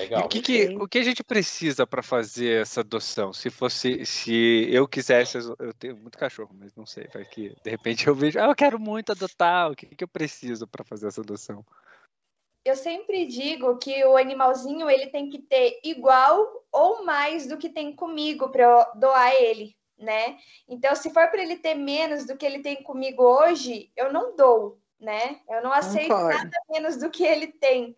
[0.05, 0.27] Legal.
[0.27, 3.33] O que, que, o que a gente precisa para fazer essa adoção?
[3.33, 7.71] Se fosse, se eu quisesse, eu tenho muito cachorro, mas não sei, vai que de
[7.71, 11.09] repente eu vejo, ah, eu quero muito adotar, o que, que eu preciso para fazer
[11.09, 11.65] essa adoção?
[12.65, 17.69] Eu sempre digo que o animalzinho ele tem que ter igual ou mais do que
[17.69, 20.39] tem comigo para doar ele, né?
[20.67, 24.35] Então, se for para ele ter menos do que ele tem comigo hoje, eu não
[24.35, 25.41] dou, né?
[25.49, 26.39] Eu não aceito Concordo.
[26.39, 27.95] nada menos do que ele tem.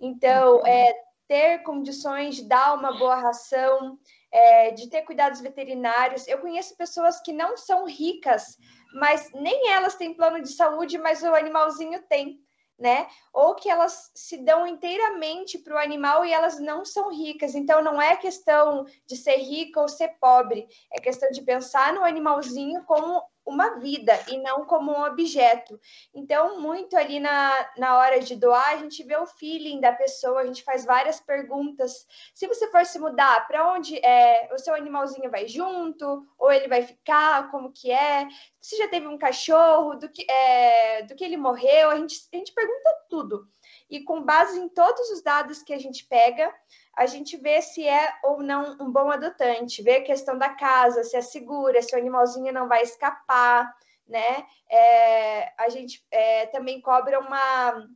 [0.00, 0.94] Então, é,
[1.28, 3.98] ter condições de dar uma boa ração,
[4.32, 6.26] é, de ter cuidados veterinários.
[6.26, 8.56] Eu conheço pessoas que não são ricas,
[8.94, 12.40] mas nem elas têm plano de saúde, mas o animalzinho tem.
[12.78, 13.08] Né?
[13.32, 17.56] Ou que elas se dão inteiramente para o animal e elas não são ricas.
[17.56, 22.04] Então, não é questão de ser rica ou ser pobre, é questão de pensar no
[22.04, 25.80] animalzinho como uma vida e não como um objeto.
[26.14, 30.40] Então, muito ali na, na hora de doar, a gente vê o feeling da pessoa,
[30.40, 32.06] a gente faz várias perguntas.
[32.34, 36.68] Se você for se mudar, para onde é, o seu animalzinho vai junto, ou ele
[36.68, 38.28] vai ficar, como que é?
[38.60, 42.36] Se já teve um cachorro, do que, é, do que ele morreu, a gente, a
[42.36, 43.48] gente pergunta tudo.
[43.90, 46.54] E com base em todos os dados que a gente pega,
[46.94, 51.04] a gente vê se é ou não um bom adotante, vê a questão da casa,
[51.04, 53.74] se é segura, se o animalzinho não vai escapar,
[54.06, 54.46] né?
[54.70, 57.86] É, a gente é, também cobra uma.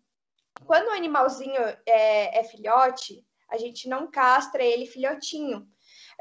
[0.67, 5.69] Quando o animalzinho é, é filhote, a gente não castra ele filhotinho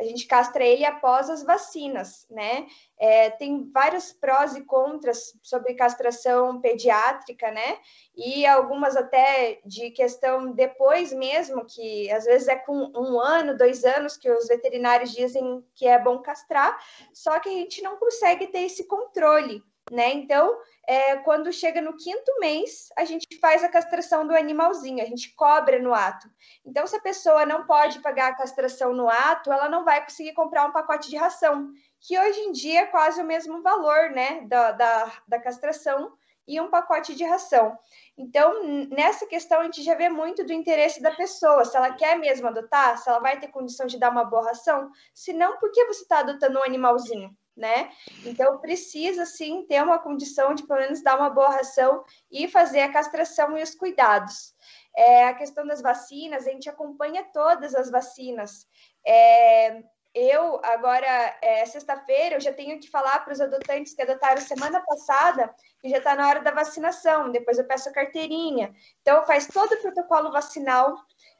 [0.02, 2.66] a gente castra ele após as vacinas, né?
[3.00, 7.78] É, tem vários prós e contras sobre castração pediátrica, né?
[8.16, 13.86] E algumas até de questão depois mesmo, que às vezes é com um ano, dois
[13.86, 16.80] anos que os veterinários dizem que é bom castrar,
[17.14, 20.14] só que a gente não consegue ter esse controle, né?
[20.14, 25.06] Então, é, quando chega no quinto mês, a gente faz a castração do animalzinho, a
[25.06, 26.30] gente cobra no ato.
[26.66, 30.34] Então, se a pessoa não pode pagar a castração no ato, ela não vai conseguir
[30.34, 31.74] comprar um pacote de ração.
[32.00, 36.14] que hoje em dia é quase o mesmo valor, né, da, da, da castração
[36.48, 37.78] e um pacote de ração.
[38.18, 42.18] Então, nessa questão, a gente já vê muito do interesse da pessoa, se ela quer
[42.18, 45.72] mesmo adotar, se ela vai ter condição de dar uma boa ração, se não, por
[45.72, 47.36] que você está adotando um animalzinho?
[47.62, 47.92] Né?
[48.26, 52.82] Então, precisa sim ter uma condição de pelo menos dar uma boa ração e fazer
[52.82, 54.56] a castração e os cuidados.
[54.98, 58.66] É, a questão das vacinas, a gente acompanha todas as vacinas.
[59.06, 64.42] É, eu, agora, é, sexta-feira, eu já tenho que falar para os adotantes que adotaram
[64.42, 67.32] semana passada que já está na hora da vacinação.
[67.32, 68.74] Depois eu peço a carteirinha.
[69.02, 70.96] Então, faz todo o protocolo vacinal,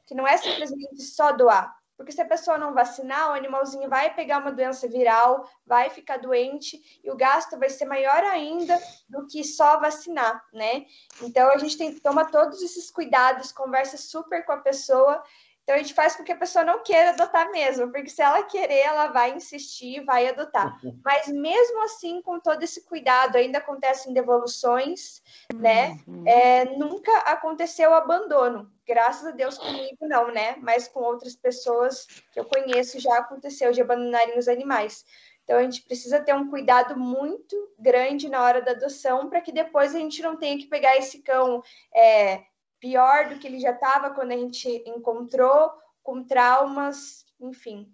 [0.06, 1.81] que não é simplesmente só doar.
[1.96, 6.16] Porque se a pessoa não vacinar, o animalzinho vai pegar uma doença viral, vai ficar
[6.16, 8.78] doente e o gasto vai ser maior ainda
[9.08, 10.86] do que só vacinar, né?
[11.22, 15.22] Então a gente tem que tomar todos esses cuidados, conversa super com a pessoa
[15.62, 18.42] então a gente faz com que a pessoa não queira adotar mesmo, porque se ela
[18.42, 20.78] querer, ela vai insistir, vai adotar.
[21.04, 25.22] Mas mesmo assim, com todo esse cuidado, ainda acontecem devoluções,
[25.54, 25.98] né?
[26.06, 26.26] Uhum.
[26.26, 28.70] É, nunca aconteceu o abandono.
[28.86, 30.56] Graças a Deus comigo não, né?
[30.60, 35.04] Mas com outras pessoas que eu conheço já aconteceu de abandonarem os animais.
[35.44, 39.52] Então a gente precisa ter um cuidado muito grande na hora da adoção para que
[39.52, 41.62] depois a gente não tenha que pegar esse cão
[41.94, 42.42] é,
[42.82, 45.72] pior do que ele já estava quando a gente encontrou,
[46.02, 47.88] com traumas, enfim.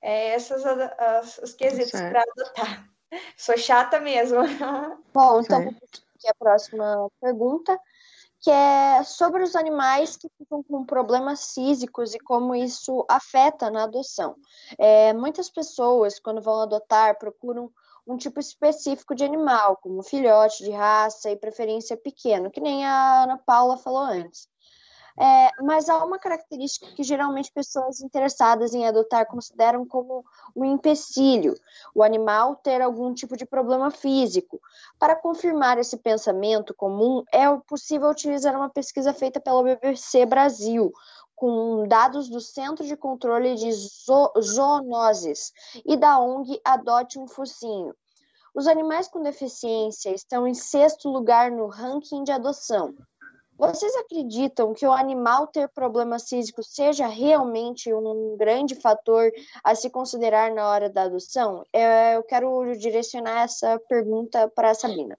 [0.00, 2.88] É, essas as, os quesitos para adotar.
[3.36, 4.38] Sou chata mesmo.
[5.12, 7.78] Bom, então aqui a próxima pergunta,
[8.40, 13.84] que é sobre os animais que ficam com problemas físicos e como isso afeta na
[13.84, 14.36] adoção.
[14.78, 17.70] É, muitas pessoas, quando vão adotar, procuram
[18.06, 23.24] um tipo específico de animal, como filhote de raça e preferência pequeno, que nem a
[23.24, 24.48] Ana Paula falou antes.
[25.18, 30.22] É, mas há uma característica que geralmente pessoas interessadas em adotar consideram como
[30.54, 31.54] um empecilho,
[31.94, 34.60] o animal ter algum tipo de problema físico.
[34.98, 40.92] Para confirmar esse pensamento comum, é possível utilizar uma pesquisa feita pela BBC Brasil,
[41.36, 45.52] com dados do Centro de Controle de Zo Zoonoses
[45.84, 47.94] e da ONG Adote um Focinho.
[48.54, 52.94] Os animais com deficiência estão em sexto lugar no ranking de adoção.
[53.58, 59.30] Vocês acreditam que o animal ter problemas físicos seja realmente um grande fator
[59.62, 61.64] a se considerar na hora da adoção?
[61.72, 65.18] Eu quero direcionar essa pergunta para a Sabina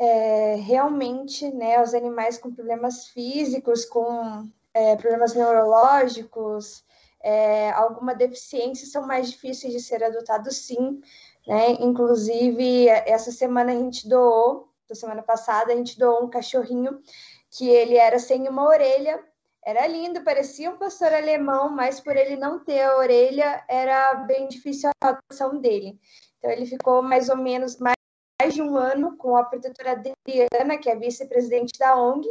[0.00, 6.82] é, realmente, né, os animais com problemas físicos, com é, problemas neurológicos,
[7.22, 11.02] é, alguma deficiência, são mais difíceis de ser adotados, sim.
[11.46, 11.72] Né?
[11.80, 17.02] Inclusive, essa semana a gente doou, da semana passada, a gente doou um cachorrinho
[17.50, 19.22] que ele era sem uma orelha,
[19.62, 24.48] era lindo, parecia um pastor alemão, mas por ele não ter a orelha, era bem
[24.48, 26.00] difícil a adoção dele.
[26.38, 27.99] Então, ele ficou mais ou menos mais
[28.40, 32.26] mais de um ano com a protetora Adriana, que é vice-presidente da ONG,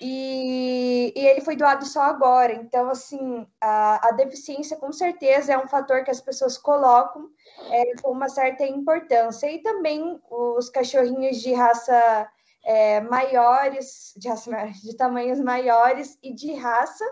[0.00, 2.52] e, e, ele foi doado só agora.
[2.54, 7.30] Então, assim, a, a, deficiência com certeza é um fator que as pessoas colocam
[7.70, 9.48] é, com uma certa importância.
[9.48, 12.28] E também os cachorrinhos de raça
[12.64, 14.50] é, maiores, de, raça,
[14.82, 17.04] de tamanhos maiores e de raça.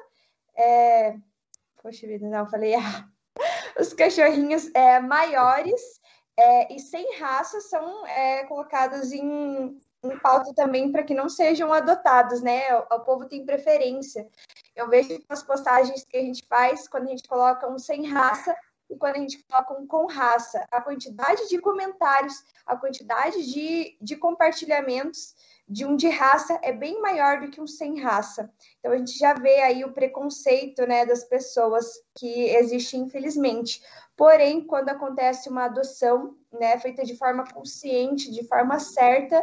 [0.57, 1.15] É,
[1.81, 3.09] poxa vida, não, falei ah,
[3.79, 6.00] Os cachorrinhos é, maiores
[6.41, 11.71] é, e sem raça são é, colocados em, em pauta também para que não sejam
[11.71, 12.75] adotados, né?
[12.77, 14.27] O, o, povo tem preferência.
[14.75, 18.57] Eu vejo as postagens que a gente faz quando a gente coloca um sem raça
[18.89, 20.65] e quando a gente coloca um com raça.
[20.71, 25.35] A quantidade de comentários, a quantidade de, de compartilhamentos
[25.71, 28.51] de um de raça é bem maior do que um sem raça.
[28.81, 31.87] Então a gente já vê aí o preconceito né, das pessoas
[32.17, 33.81] que existe, infelizmente.
[34.21, 39.43] Porém, quando acontece uma adoção né, feita de forma consciente, de forma certa,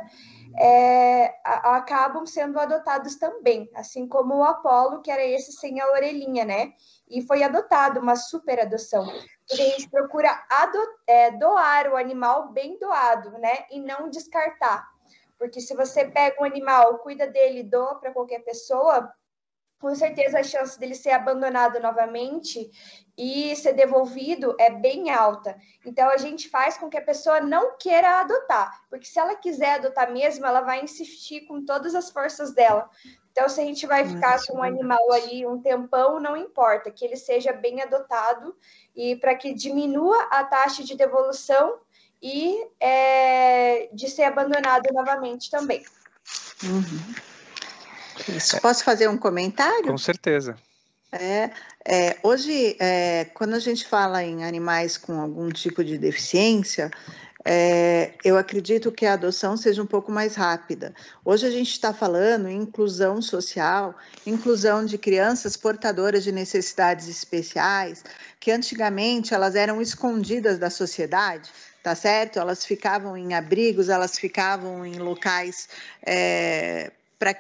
[0.56, 5.90] é, a, acabam sendo adotados também, assim como o Apolo, que era esse sem a
[5.90, 6.74] orelhinha, né?
[7.10, 9.04] E foi adotado, uma super adoção.
[9.48, 10.46] Porque a gente procura
[11.08, 13.66] é, doar o animal bem doado, né?
[13.72, 14.88] E não descartar.
[15.40, 19.12] Porque se você pega um animal, cuida dele, doa para qualquer pessoa,
[19.80, 22.70] com certeza a chance dele ser abandonado novamente
[23.18, 25.58] e ser devolvido é bem alta.
[25.86, 29.76] Então a gente faz com que a pessoa não queira adotar, porque se ela quiser
[29.76, 32.90] adotar mesmo, ela vai insistir com todas as forças dela.
[33.38, 37.06] Então, se a gente vai ficar com um animal ali um tempão, não importa, que
[37.06, 38.56] ele seja bem adotado
[38.96, 41.78] e para que diminua a taxa de devolução
[42.20, 45.86] e é, de ser abandonado novamente também.
[46.64, 48.36] Uhum.
[48.36, 48.60] Isso.
[48.60, 49.86] Posso fazer um comentário?
[49.86, 50.58] Com certeza.
[51.12, 51.52] É,
[51.86, 56.92] é, hoje, é, quando a gente fala em animais com algum tipo de deficiência,
[57.50, 60.94] é, eu acredito que a adoção seja um pouco mais rápida.
[61.24, 63.96] Hoje a gente está falando em inclusão social,
[64.26, 68.04] inclusão de crianças portadoras de necessidades especiais,
[68.38, 71.50] que antigamente elas eram escondidas da sociedade,
[71.82, 72.38] tá certo?
[72.38, 75.70] Elas ficavam em abrigos, elas ficavam em locais
[76.06, 77.36] é, para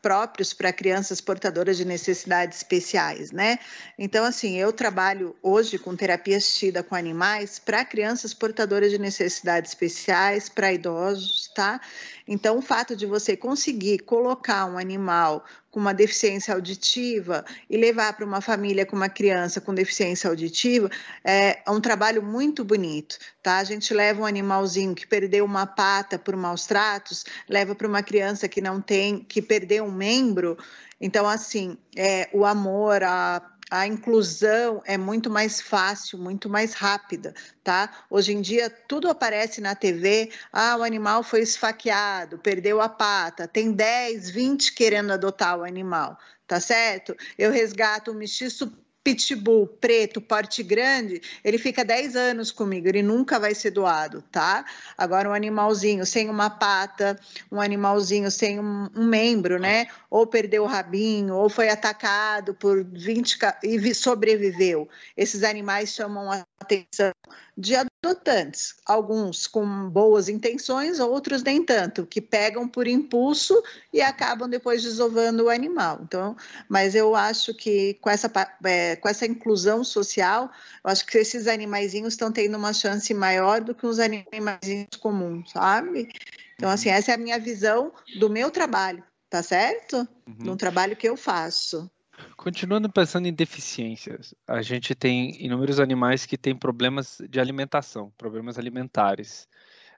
[0.00, 3.58] próprios para crianças portadoras de necessidades especiais, né?
[3.98, 9.72] Então, assim, eu trabalho hoje com terapia assistida com animais para crianças portadoras de necessidades
[9.72, 11.80] especiais, para idosos, tá?
[12.26, 15.44] Então, o fato de você conseguir colocar um animal
[15.78, 20.90] com uma deficiência auditiva e levar para uma família com uma criança com deficiência auditiva
[21.24, 23.58] é, um trabalho muito bonito, tá?
[23.58, 28.02] A gente leva um animalzinho que perdeu uma pata por maus tratos, leva para uma
[28.02, 30.58] criança que não tem, que perdeu um membro.
[31.00, 33.40] Então, assim, é, o amor, a
[33.70, 38.04] a inclusão é muito mais fácil, muito mais rápida, tá?
[38.10, 43.46] Hoje em dia tudo aparece na TV, ah, o animal foi esfaqueado, perdeu a pata,
[43.46, 47.14] tem 10, 20 querendo adotar o animal, tá certo?
[47.36, 48.72] Eu resgato um mestiço
[49.08, 54.66] pitbull preto, porte grande, ele fica 10 anos comigo, ele nunca vai ser doado, tá?
[54.98, 57.18] Agora, um animalzinho sem uma pata,
[57.50, 59.86] um animalzinho sem um, um membro, né?
[60.10, 64.88] Ou perdeu o rabinho, ou foi atacado por 20 e sobreviveu.
[65.16, 67.12] Esses animais chamam a atenção
[67.56, 67.74] de
[68.04, 73.60] adotantes, alguns com boas intenções, outros nem tanto, que pegam por impulso
[73.92, 76.00] e acabam depois desovando o animal.
[76.02, 76.36] Então,
[76.68, 78.30] mas eu acho que com essa,
[78.64, 80.50] é, com essa inclusão social,
[80.84, 85.50] eu acho que esses animaizinhos estão tendo uma chance maior do que os animaizinhos comuns,
[85.50, 86.08] sabe?
[86.54, 90.08] Então, assim, essa é a minha visão do meu trabalho, tá certo?
[90.26, 90.44] Uhum.
[90.44, 91.90] Do trabalho que eu faço.
[92.36, 98.58] Continuando pensando em deficiências, a gente tem inúmeros animais que têm problemas de alimentação, problemas
[98.58, 99.48] alimentares,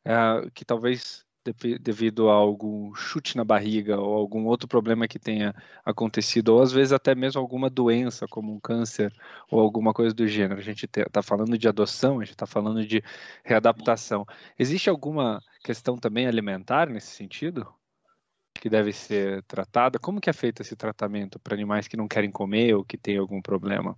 [0.05, 1.25] uh, que talvez
[1.81, 5.55] devido a algum chute na barriga ou algum outro problema que tenha
[5.85, 9.13] acontecido, ou às vezes até mesmo alguma doença, como um câncer
[9.51, 10.61] ou alguma coisa do gênero.
[10.61, 13.03] A gente está falando de adoção, a gente está falando de
[13.45, 14.27] readaptação.
[14.59, 17.67] Existe alguma questão também alimentar nesse sentido?
[18.55, 19.99] Que deve ser tratada?
[19.99, 23.17] Como que é feito esse tratamento para animais que não querem comer ou que têm
[23.17, 23.97] algum problema?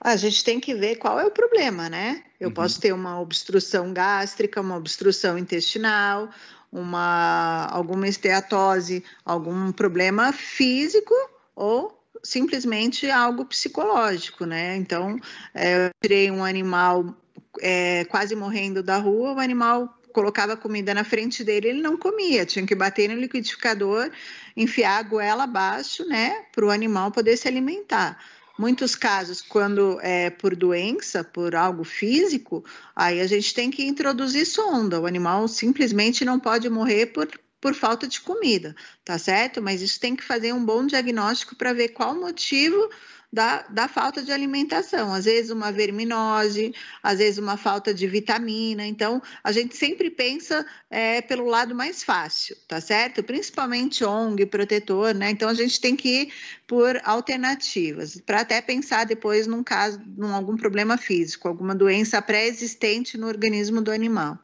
[0.00, 2.22] A gente tem que ver qual é o problema, né?
[2.38, 2.54] Eu uhum.
[2.54, 6.28] posso ter uma obstrução gástrica, uma obstrução intestinal,
[6.70, 11.14] uma alguma esteatose, algum problema físico
[11.54, 14.76] ou simplesmente algo psicológico, né?
[14.76, 15.18] Então,
[15.54, 17.14] é, eu tirei um animal
[17.60, 22.46] é, quase morrendo da rua, o animal colocava comida na frente dele, ele não comia,
[22.46, 24.08] tinha que bater no liquidificador,
[24.56, 28.16] enfiar a goela abaixo, né, para o animal poder se alimentar.
[28.56, 34.46] Muitos casos, quando é por doença, por algo físico, aí a gente tem que introduzir
[34.46, 35.00] sonda.
[35.00, 37.28] O animal simplesmente não pode morrer por,
[37.60, 39.60] por falta de comida, tá certo?
[39.60, 42.88] Mas isso tem que fazer um bom diagnóstico para ver qual motivo
[43.34, 46.72] da, da falta de alimentação, às vezes uma verminose,
[47.02, 48.86] às vezes uma falta de vitamina.
[48.86, 53.24] Então, a gente sempre pensa é, pelo lado mais fácil, tá certo?
[53.24, 55.30] Principalmente ONG, protetor, né?
[55.30, 56.32] Então, a gente tem que ir
[56.64, 63.18] por alternativas, para até pensar depois num caso, num algum problema físico, alguma doença pré-existente
[63.18, 64.38] no organismo do animal.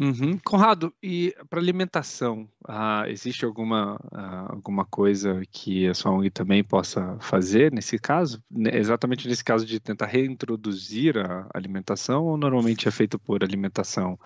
[0.00, 0.38] Uhum.
[0.44, 6.62] Conrado, e para alimentação, ah, existe alguma, ah, alguma coisa que a sua ONG também
[6.62, 8.40] possa fazer nesse caso?
[8.72, 14.16] Exatamente nesse caso de tentar reintroduzir a alimentação ou normalmente é feito por alimentação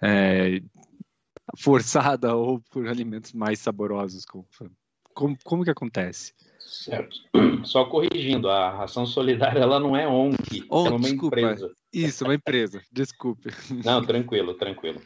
[0.00, 0.60] é,
[1.56, 4.24] forçada ou por alimentos mais saborosos?
[4.24, 4.44] Como,
[5.14, 6.34] como, como que acontece?
[6.58, 7.16] Certo.
[7.64, 11.38] Só corrigindo, a ração solidária ela não é ONG, oh, é uma desculpa.
[11.38, 11.70] empresa.
[11.92, 13.50] Isso, uma empresa, desculpe.
[13.84, 15.00] Não, tranquilo, tranquilo.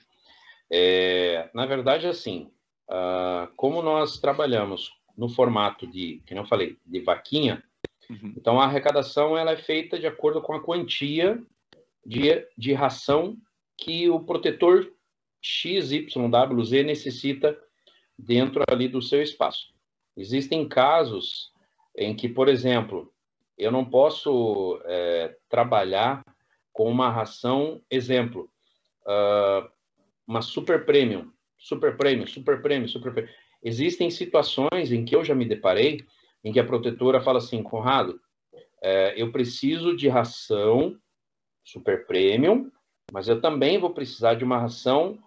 [0.71, 2.51] É, na verdade, assim,
[2.91, 7.63] uh, como nós trabalhamos no formato de, que eu falei, de vaquinha,
[8.11, 8.35] uhum.
[8.37, 11.43] então a arrecadação ela é feita de acordo com a quantia
[12.05, 13.37] de, de ração
[13.79, 14.93] que o protetor
[15.43, 17.57] XYWZ necessita
[18.19, 19.75] dentro ali do seu espaço.
[20.17, 21.53] Existem casos
[21.97, 23.13] em que, por exemplo,
[23.57, 26.25] eu não posso é, trabalhar
[26.73, 28.51] com uma ração, exemplo,
[29.03, 29.76] uh,
[30.27, 33.33] uma super premium, super premium, super premium, super premium.
[33.63, 36.05] Existem situações em que eu já me deparei
[36.45, 38.21] em que a protetora fala assim, Conrado,
[38.83, 40.97] é, eu preciso de ração
[41.65, 42.71] super premium,
[43.13, 45.19] mas eu também vou precisar de uma ração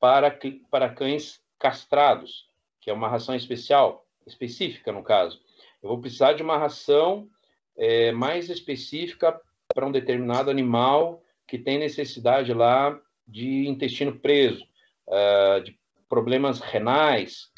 [0.00, 0.38] para,
[0.70, 2.46] para cães castrados,
[2.80, 5.40] que é uma ração especial, específica no caso.
[5.82, 7.28] Eu vou precisar de uma ração
[7.76, 9.38] é, mais específica
[9.74, 14.64] para um determinado animal que tem necessidade lá de intestino preso,
[15.08, 17.50] uh, de problemas renais,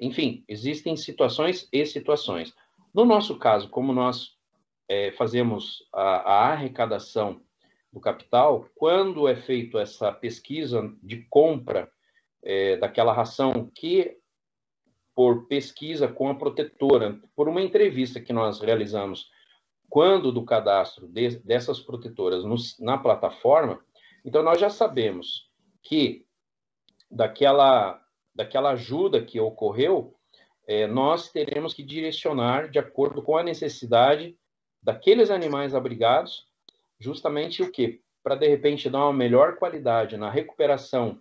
[0.00, 2.52] enfim, existem situações e situações.
[2.92, 4.36] No nosso caso, como nós
[4.88, 7.40] é, fazemos a, a, arrecadação
[7.92, 11.90] do capital, quando é feito essa pesquisa de compra
[12.42, 14.16] é, daquela ração que,
[15.14, 19.30] por pesquisa com a protetora, por uma entrevista que nós realizamos
[19.88, 23.80] quando do cadastro de, dessas protetoras no, na plataforma,
[24.24, 25.50] então nós já sabemos
[25.82, 26.24] que
[27.10, 28.00] daquela,
[28.34, 30.14] daquela ajuda que ocorreu,
[30.66, 34.36] é, nós teremos que direcionar de acordo com a necessidade
[34.82, 36.46] daqueles animais abrigados,
[36.98, 38.00] justamente o quê?
[38.22, 41.20] Para, de repente, dar uma melhor qualidade na recuperação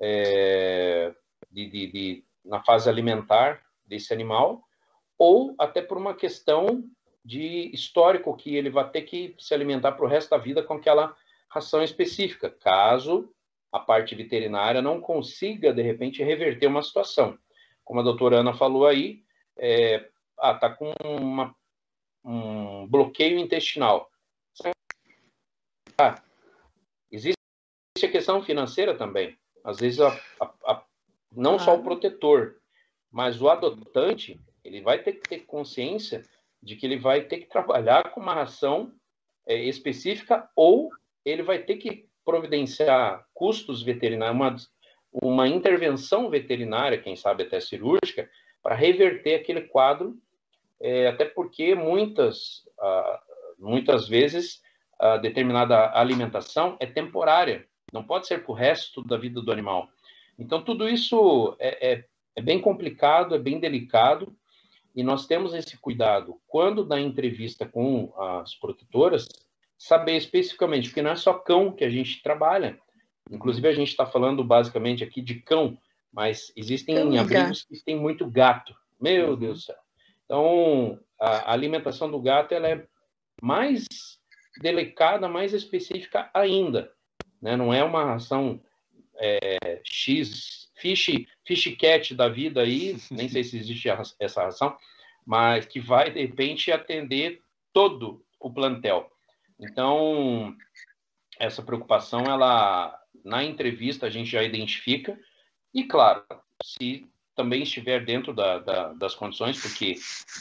[0.00, 1.14] é,
[1.50, 4.62] de, de, de, na fase alimentar desse animal,
[5.16, 6.84] ou até por uma questão
[7.24, 10.74] de histórico que ele vai ter que se alimentar para o resto da vida com
[10.74, 11.16] aquela
[11.52, 13.30] ração específica, caso
[13.70, 17.38] a parte veterinária não consiga, de repente, reverter uma situação.
[17.84, 19.22] Como a doutora Ana falou aí,
[19.56, 21.54] é, ah, tá com uma,
[22.24, 24.10] um bloqueio intestinal.
[25.98, 26.22] Ah,
[27.10, 27.36] existe
[28.02, 29.36] a questão financeira também.
[29.62, 30.08] Às vezes, a,
[30.40, 30.84] a, a,
[31.30, 32.56] não só o protetor,
[33.10, 36.24] mas o adotante, ele vai ter que ter consciência
[36.62, 38.92] de que ele vai ter que trabalhar com uma ração
[39.46, 40.90] é, específica ou
[41.24, 44.56] ele vai ter que providenciar custos veterinários, uma,
[45.12, 48.28] uma intervenção veterinária, quem sabe até cirúrgica,
[48.62, 50.16] para reverter aquele quadro,
[50.80, 53.22] é, até porque muitas, ah,
[53.58, 54.62] muitas vezes
[54.98, 59.88] a determinada alimentação é temporária, não pode ser para o resto da vida do animal.
[60.38, 62.04] Então, tudo isso é, é,
[62.36, 64.34] é bem complicado, é bem delicado,
[64.94, 69.28] e nós temos esse cuidado quando da entrevista com as protetoras,
[69.82, 72.78] saber especificamente, porque não é só cão que a gente trabalha.
[73.28, 75.76] Inclusive, a gente está falando basicamente aqui de cão,
[76.12, 78.76] mas existem cão abrigos que têm muito gato.
[79.00, 79.36] Meu uhum.
[79.36, 79.76] Deus do céu.
[80.24, 82.86] Então, a alimentação do gato ela é
[83.42, 83.84] mais
[84.60, 86.92] delicada, mais específica ainda.
[87.40, 87.56] Né?
[87.56, 88.62] Não é uma ração
[89.16, 93.88] é, X, fish, fish cat da vida aí, nem sei se existe
[94.20, 94.76] essa ração,
[95.26, 99.11] mas que vai, de repente, atender todo o plantel.
[99.62, 100.56] Então,
[101.38, 105.16] essa preocupação, ela na entrevista a gente já identifica,
[105.72, 106.24] e claro,
[106.64, 107.06] se
[107.36, 109.94] também estiver dentro da, da, das condições, porque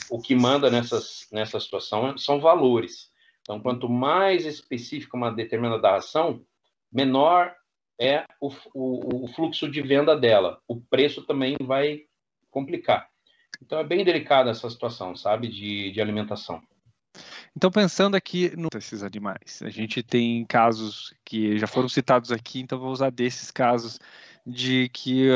[0.10, 3.12] o que manda nessas, nessa situação são valores.
[3.42, 6.44] Então, quanto mais específica uma determinada ação,
[6.92, 7.56] menor
[8.00, 10.60] é o, o, o fluxo de venda dela.
[10.68, 12.02] O preço também vai
[12.50, 13.10] complicar.
[13.62, 16.62] Então, é bem delicada essa situação, sabe, de, de alimentação.
[17.56, 22.80] Então, pensando aqui nesses animais, a gente tem casos que já foram citados aqui, então
[22.80, 24.00] vou usar desses casos
[24.46, 25.30] de que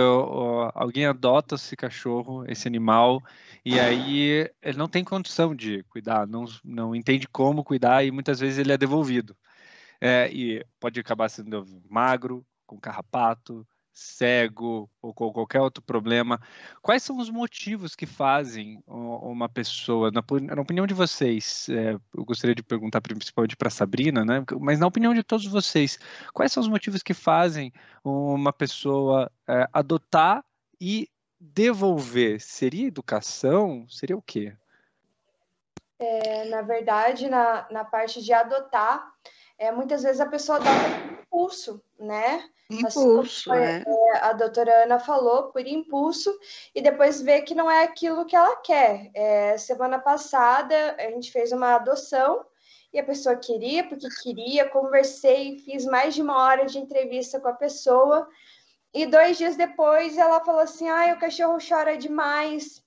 [0.73, 3.21] alguém adota esse cachorro, esse animal,
[3.63, 8.39] e aí ele não tem condição de cuidar, não, não entende como cuidar e muitas
[8.39, 9.35] vezes ele é devolvido.
[10.01, 13.65] É, e pode acabar sendo magro, com carrapato,
[13.95, 16.39] cego ou com qualquer outro problema.
[16.81, 20.21] Quais são os motivos que fazem uma pessoa, na,
[20.61, 24.43] opinião de vocês, é, eu gostaria de perguntar principalmente para Sabrina, né?
[24.59, 25.97] mas na opinião de todos vocês,
[26.33, 27.71] quais são os motivos que fazem
[28.03, 30.43] uma pessoa é, adotar
[30.79, 32.41] e devolver?
[32.41, 33.87] Seria educação?
[33.87, 34.53] Seria o quê?
[35.97, 39.09] É, na verdade, na, na parte de adotar,
[39.57, 42.49] é, muitas vezes a pessoa adota por impulso, né?
[42.69, 43.83] Impulso, assim, é.
[44.21, 46.35] A doutora Ana falou, por impulso,
[46.73, 49.11] e depois vê que não é aquilo que ela quer.
[49.13, 52.45] É, semana passada, a gente fez uma adoção,
[52.91, 57.49] e a pessoa queria, porque queria, conversei, fiz mais de uma hora de entrevista com
[57.49, 58.27] a pessoa,
[58.93, 62.81] e dois dias depois ela falou assim, ai, o cachorro chora demais,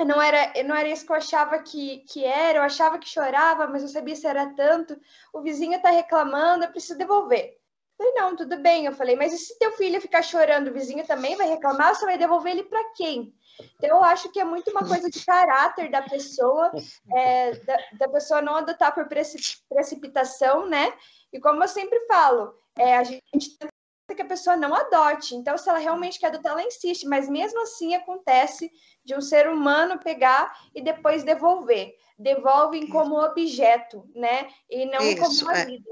[0.00, 3.66] não era, não era isso que eu achava que, que era, eu achava que chorava,
[3.66, 4.98] mas eu sabia se era tanto.
[5.32, 7.56] O vizinho está reclamando, eu preciso devolver.
[7.98, 8.86] Eu falei, não, tudo bem.
[8.86, 12.04] Eu falei, mas e se teu filho ficar chorando, o vizinho também vai reclamar, você
[12.04, 13.32] vai devolver ele para quem?
[13.76, 16.72] Então, eu acho que é muito uma coisa de caráter da pessoa,
[17.14, 20.92] é, da, da, pessoa não adotar por precipitação, né?
[21.32, 23.56] E como eu sempre falo, é, a gente
[24.14, 25.34] que a pessoa não adote.
[25.34, 28.70] Então, se ela realmente quer adotar, ela insiste, mas mesmo assim acontece
[29.04, 31.94] de um ser humano pegar e depois devolver.
[32.18, 34.48] Devolvem como objeto, né?
[34.68, 35.66] E não Isso, como uma é.
[35.66, 35.90] vida.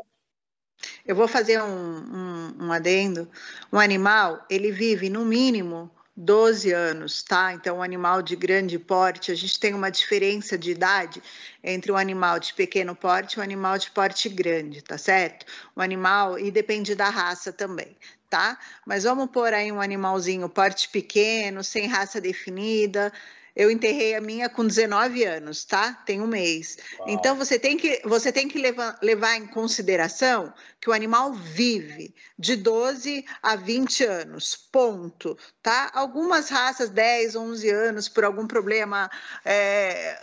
[1.04, 3.30] Eu vou fazer um, um, um adendo.
[3.72, 5.90] Um animal, ele vive no mínimo
[6.22, 7.54] 12 anos, tá?
[7.54, 11.22] Então, um animal de grande porte, a gente tem uma diferença de idade
[11.64, 15.46] entre um animal de pequeno porte e um animal de porte grande, tá certo?
[15.74, 17.96] O animal, e depende da raça também,
[18.28, 18.58] tá?
[18.86, 23.10] Mas vamos pôr aí um animalzinho porte pequeno, sem raça definida,
[23.55, 25.92] eu enterrei a minha com 19 anos, tá?
[26.07, 26.78] Tem um mês.
[26.98, 27.11] Uau.
[27.11, 32.14] Então você tem que, você tem que levar, levar em consideração que o animal vive
[32.38, 35.90] de 12 a 20 anos, ponto, tá?
[35.92, 39.11] Algumas raças 10, 11 anos por algum problema
[39.44, 40.18] é,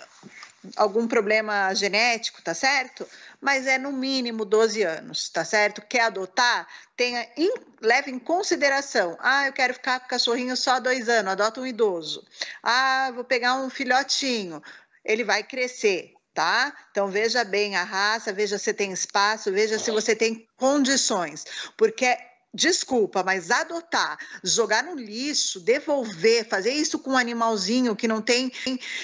[0.75, 3.07] algum problema genético, tá certo?
[3.39, 5.81] Mas é no mínimo 12 anos, tá certo?
[5.81, 6.67] Quer adotar?
[6.95, 9.17] Tenha, in, leve em consideração.
[9.19, 12.25] Ah, eu quero ficar com cachorrinho só dois anos, adota um idoso.
[12.63, 14.61] Ah, vou pegar um filhotinho.
[15.05, 16.75] Ele vai crescer, tá?
[16.91, 21.45] Então veja bem a raça, veja se tem espaço, veja se você tem condições,
[21.77, 22.17] porque
[22.53, 28.51] desculpa, mas adotar, jogar no lixo, devolver, fazer isso com um animalzinho que não tem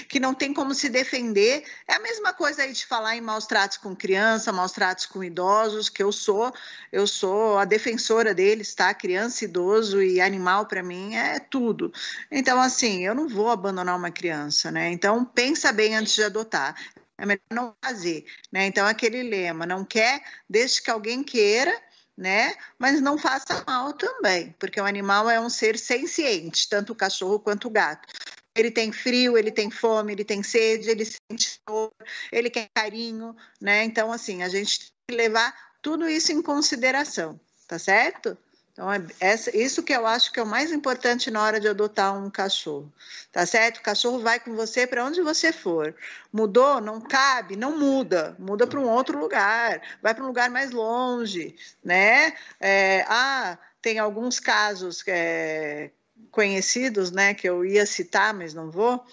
[0.07, 3.45] que não tem como se defender, é a mesma coisa aí de falar em maus
[3.45, 6.53] tratos com criança, maus tratos com idosos, que eu sou,
[6.91, 8.93] eu sou a defensora deles, tá?
[8.93, 11.91] Criança, idoso e animal para mim é tudo.
[12.31, 14.91] Então assim, eu não vou abandonar uma criança, né?
[14.91, 16.75] Então pensa bem antes de adotar.
[17.17, 18.65] É melhor não fazer, né?
[18.65, 21.73] Então aquele lema, não quer, deixe que alguém queira
[22.18, 22.55] né?
[22.78, 27.39] Mas não faça mal também, porque o animal é um ser senciente, tanto o cachorro
[27.39, 28.07] quanto o gato.
[28.55, 31.91] Ele tem frio, ele tem fome, ele tem sede, ele sente dor,
[32.32, 33.84] ele quer carinho, né?
[33.84, 38.38] Então, assim, a gente tem que levar tudo isso em consideração, tá certo?
[38.74, 41.67] Então, é essa, isso que eu acho que é o mais importante na hora de
[41.67, 42.91] adotar um cachorro,
[43.32, 43.78] tá certo?
[43.78, 45.95] O cachorro vai com você para onde você for.
[46.32, 46.82] Mudou?
[46.82, 47.55] Não cabe?
[47.55, 48.36] Não muda.
[48.39, 52.34] Muda para um outro lugar, vai para um lugar mais longe, né?
[52.59, 55.91] É, ah, tem alguns casos é,
[56.32, 59.05] conhecidos, né, que eu ia citar, mas não vou,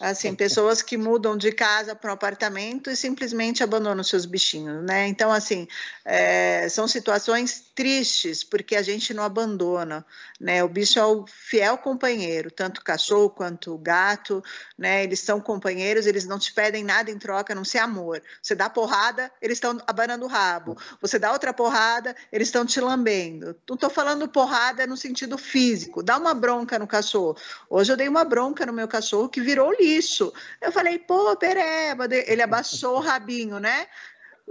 [0.00, 5.06] assim, pessoas que mudam de casa para um apartamento e simplesmente abandonam seus bichinhos, né?
[5.06, 5.68] Então, assim,
[6.04, 10.06] é, são situações tristes porque a gente não abandona,
[10.40, 10.62] né?
[10.62, 14.42] O bicho é o fiel companheiro, tanto o cachorro quanto o gato,
[14.78, 15.02] né?
[15.02, 18.22] Eles são companheiros, eles não te pedem nada em troca, não ser amor.
[18.40, 20.76] Você dá porrada, eles estão abanando o rabo.
[21.00, 23.56] Você dá outra porrada, eles estão te lambendo.
[23.68, 26.02] Não estou falando porrada no sentido físico.
[26.02, 27.36] Dá uma bronca no cachorro.
[27.68, 30.32] Hoje eu dei uma bronca no meu cachorro que virou lixo.
[30.60, 32.06] Eu falei, pô, pereba.
[32.10, 33.86] Ele abaixou o rabinho, né?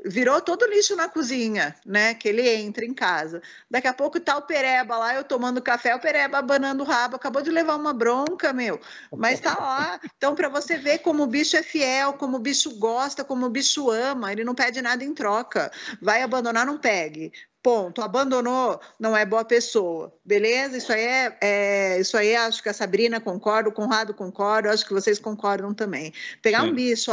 [0.05, 2.13] Virou todo lixo na cozinha, né?
[2.13, 3.41] Que ele entra em casa.
[3.69, 7.15] Daqui a pouco tá o Pereba lá, eu tomando café, o Pereba abanando o rabo,
[7.15, 8.79] acabou de levar uma bronca, meu.
[9.15, 9.99] Mas tá lá.
[10.17, 13.49] Então, para você ver como o bicho é fiel, como o bicho gosta, como o
[13.49, 15.71] bicho ama, ele não pede nada em troca.
[16.01, 17.31] Vai abandonar, não pegue.
[17.61, 18.01] Ponto.
[18.01, 20.13] Abandonou, não é boa pessoa.
[20.25, 20.77] Beleza?
[20.77, 24.85] Isso aí é, é, isso aí acho que a Sabrina concorda, o Conrado concorda, acho
[24.85, 26.13] que vocês concordam também.
[26.41, 26.71] Pegar Sim.
[26.71, 27.11] um bicho,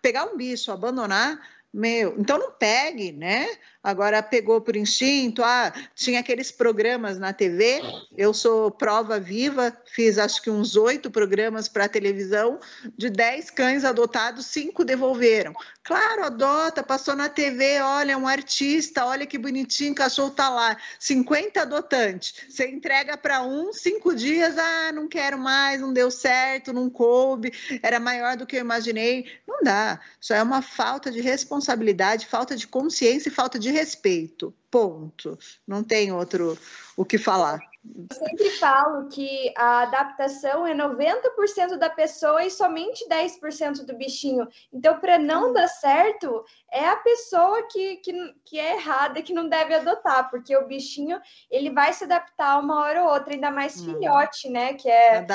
[0.00, 1.38] pegar um bicho, abandonar
[1.72, 3.46] meu, então não pegue, né?
[3.82, 7.82] Agora pegou por instinto, ah, tinha aqueles programas na TV.
[8.16, 12.60] Eu sou prova viva, fiz acho que uns oito programas para televisão,
[12.96, 15.52] de dez cães adotados, cinco devolveram.
[15.82, 21.62] Claro, adota, passou na TV, olha, um artista, olha que bonitinho, cachorro tá lá, 50
[21.62, 22.34] adotantes.
[22.48, 27.52] Você entrega para um, cinco dias, ah, não quero mais, não deu certo, não coube,
[27.82, 29.26] era maior do que eu imaginei.
[29.44, 29.98] Não dá.
[30.20, 34.54] Isso é uma falta de responsabilidade, falta de consciência e falta de respeito.
[34.70, 35.38] Ponto.
[35.66, 36.56] Não tem outro
[36.96, 37.71] o que falar.
[37.84, 44.46] Eu sempre falo que a adaptação é 90% da pessoa e somente 10% do bichinho.
[44.72, 49.48] Então, para não dar certo, é a pessoa que, que, que é errada, que não
[49.48, 51.20] deve adotar, porque o bichinho
[51.50, 53.84] ele vai se adaptar uma hora ou outra, ainda mais hum.
[53.84, 54.74] filhote, né?
[54.74, 55.26] Que é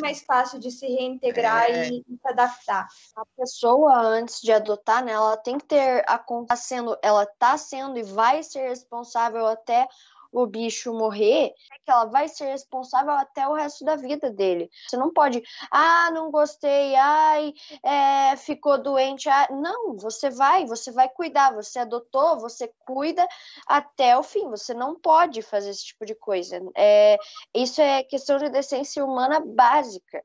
[0.00, 1.88] mais fácil de se reintegrar é.
[1.88, 2.88] e, e, se adaptar.
[3.14, 7.58] A pessoa, antes de adotar, né, ela tem que ter a conta sendo, ela tá
[7.58, 9.86] sendo e vai ser responsável até
[10.32, 14.70] o bicho morrer, é que ela vai ser responsável até o resto da vida dele.
[14.86, 17.52] Você não pode, ah, não gostei, ai,
[17.82, 19.28] é, ficou doente.
[19.28, 19.48] Ah.
[19.50, 23.26] Não, você vai, você vai cuidar, você adotou, você cuida
[23.66, 24.48] até o fim.
[24.50, 26.60] Você não pode fazer esse tipo de coisa.
[26.76, 27.18] É,
[27.54, 30.22] isso é questão de decência humana básica.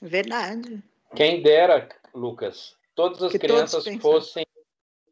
[0.00, 0.82] Verdade.
[1.14, 4.46] Quem dera, Lucas, todas as que crianças fossem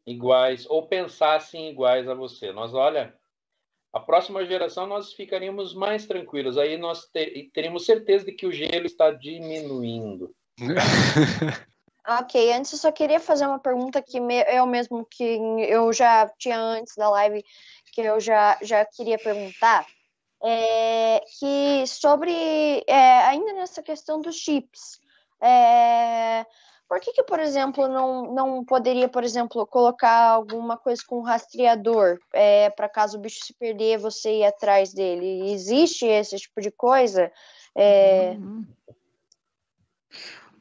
[0.05, 2.51] iguais ou pensassem iguais a você.
[2.51, 3.15] Nós, olha,
[3.93, 6.57] a próxima geração nós ficaríamos mais tranquilos.
[6.57, 10.33] Aí nós ter, teríamos certeza de que o gelo está diminuindo.
[12.07, 16.59] ok, antes eu só queria fazer uma pergunta que eu mesmo que eu já tinha
[16.59, 17.43] antes da live
[17.93, 19.85] que eu já, já queria perguntar.
[20.43, 24.99] é, que sobre é, ainda nessa questão dos chips.
[25.41, 26.45] É,
[26.91, 32.19] por que, que, por exemplo, não, não poderia, por exemplo, colocar alguma coisa com rastreador
[32.33, 35.53] é, para caso o bicho se perder, você ir atrás dele?
[35.53, 37.31] Existe esse tipo de coisa?
[37.73, 38.35] É...
[38.37, 38.65] Uhum.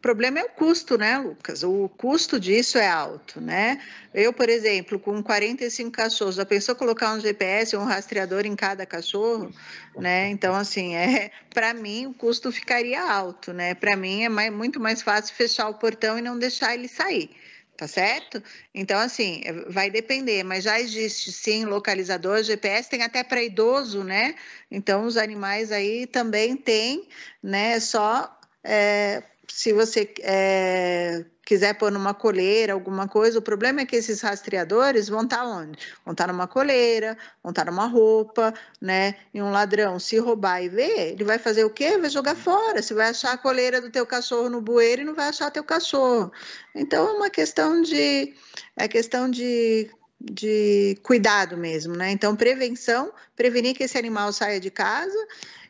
[0.00, 1.62] O problema é o custo, né, Lucas?
[1.62, 3.78] O custo disso é alto, né?
[4.14, 8.86] Eu, por exemplo, com 45 cachorros, já pensou colocar um GPS um rastreador em cada
[8.86, 9.52] cachorro,
[9.94, 10.30] né?
[10.30, 13.74] Então, assim, é para mim o custo ficaria alto, né?
[13.74, 17.30] Para mim é mais, muito mais fácil fechar o portão e não deixar ele sair
[17.76, 18.42] tá certo?
[18.74, 24.04] Então, assim, é, vai depender, mas já existe sim localizador GPS, tem até para idoso,
[24.04, 24.34] né?
[24.70, 27.08] Então, os animais aí também têm,
[27.42, 27.80] né?
[27.80, 29.22] Só é,
[29.52, 35.08] se você é, quiser pôr numa coleira, alguma coisa, o problema é que esses rastreadores
[35.08, 35.78] vão estar tá onde?
[36.04, 39.16] Vão estar tá numa coleira, vão estar tá numa roupa, né?
[39.34, 41.98] E um ladrão, se roubar e ver, ele vai fazer o quê?
[41.98, 42.80] Vai jogar fora.
[42.80, 45.64] Você vai achar a coleira do teu cachorro no bueiro e não vai achar teu
[45.64, 46.30] cachorro.
[46.74, 48.34] Então é uma questão de
[48.76, 49.90] é questão de
[50.20, 52.10] de cuidado mesmo, né?
[52.12, 55.26] Então prevenção, prevenir que esse animal saia de casa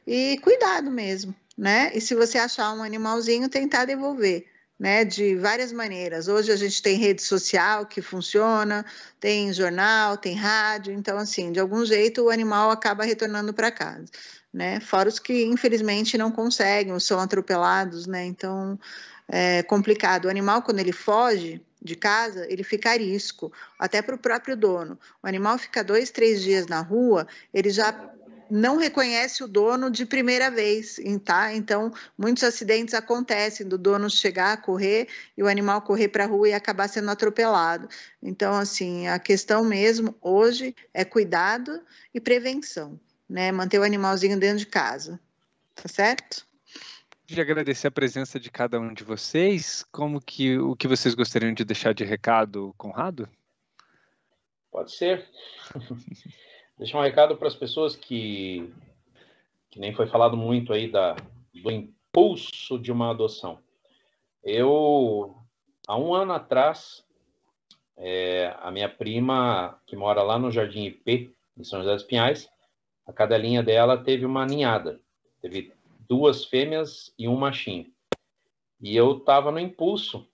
[0.06, 1.92] e cuidado mesmo né?
[1.94, 4.46] E se você achar um animalzinho, tentar devolver.
[4.78, 6.26] Né, de várias maneiras.
[6.26, 8.82] Hoje a gente tem rede social que funciona,
[9.20, 14.06] tem jornal, tem rádio, então assim, de algum jeito o animal acaba retornando para casa,
[14.50, 14.80] né?
[14.80, 18.24] Fora os que infelizmente não conseguem, são atropelados, né?
[18.24, 18.78] Então
[19.28, 20.24] é complicado.
[20.24, 24.56] O animal quando ele foge de casa, ele fica a risco, até para o próprio
[24.56, 24.98] dono.
[25.22, 27.92] O animal fica dois, três dias na rua, ele já
[28.50, 31.54] não reconhece o dono de primeira vez, tá?
[31.54, 36.26] Então, muitos acidentes acontecem do dono chegar a correr e o animal correr para a
[36.26, 37.88] rua e acabar sendo atropelado.
[38.22, 41.80] Então, assim, a questão mesmo hoje é cuidado
[42.12, 42.98] e prevenção,
[43.28, 43.52] né?
[43.52, 45.20] Manter o animalzinho dentro de casa,
[45.74, 46.48] tá certo?
[47.34, 49.84] de agradecer a presença de cada um de vocês.
[49.92, 53.28] Como que o que vocês gostariam de deixar de recado, Conrado?
[54.72, 55.28] Pode ser.
[56.80, 58.72] deixar um recado para as pessoas que,
[59.70, 61.14] que nem foi falado muito aí da,
[61.52, 63.58] do impulso de uma adoção.
[64.42, 65.36] Eu,
[65.86, 67.04] há um ano atrás,
[67.98, 72.48] é, a minha prima, que mora lá no Jardim IP, em São José dos Pinhais,
[73.06, 74.98] a cadelinha dela teve uma ninhada.
[75.42, 75.74] Teve
[76.08, 77.92] duas fêmeas e um machinho.
[78.80, 80.26] E eu estava no impulso,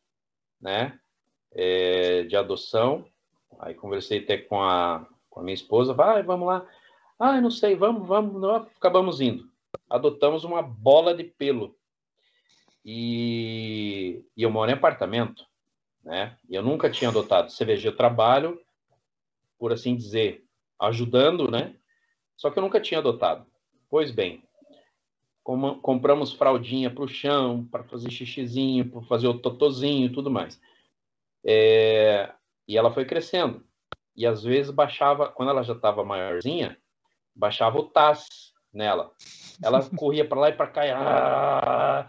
[0.60, 0.96] né,
[1.50, 3.04] é, de adoção.
[3.58, 6.66] Aí conversei até com a, com a minha esposa, vai, vamos lá.
[7.18, 8.42] Ah, não sei, vamos, vamos,
[8.74, 9.46] acabamos indo.
[9.88, 11.76] Adotamos uma bola de pelo.
[12.82, 15.46] E, e eu moro em apartamento,
[16.02, 16.38] né?
[16.48, 17.52] Eu nunca tinha adotado.
[17.66, 18.58] Veja, eu trabalho,
[19.58, 20.42] por assim dizer,
[20.80, 21.76] ajudando, né?
[22.34, 23.44] Só que eu nunca tinha adotado.
[23.90, 24.42] Pois bem,
[25.44, 30.30] com, compramos fraldinha para o chão, para fazer xixizinho, para fazer o totozinho e tudo
[30.30, 30.58] mais.
[31.44, 32.32] É,
[32.66, 33.62] e ela foi crescendo
[34.16, 36.78] e às vezes baixava, quando ela já estava maiorzinha,
[37.34, 39.12] baixava o TAS nela.
[39.62, 42.08] Ela corria para lá e para cá, e, ah,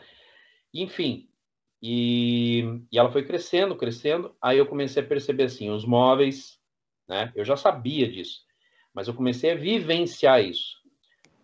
[0.74, 1.30] enfim.
[1.82, 4.36] E, e ela foi crescendo, crescendo.
[4.41, 6.60] Aí eu comecei a perceber assim, os móveis,
[7.08, 7.32] né?
[7.36, 8.41] Eu já sabia disso,
[8.93, 10.78] mas eu comecei a vivenciar isso.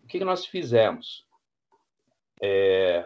[0.04, 1.26] O que, que nós fizemos?
[2.42, 3.06] É,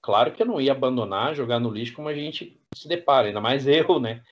[0.00, 3.40] claro que eu não ia abandonar, jogar no lixo como a gente se depara, ainda
[3.40, 4.22] mais eu, né?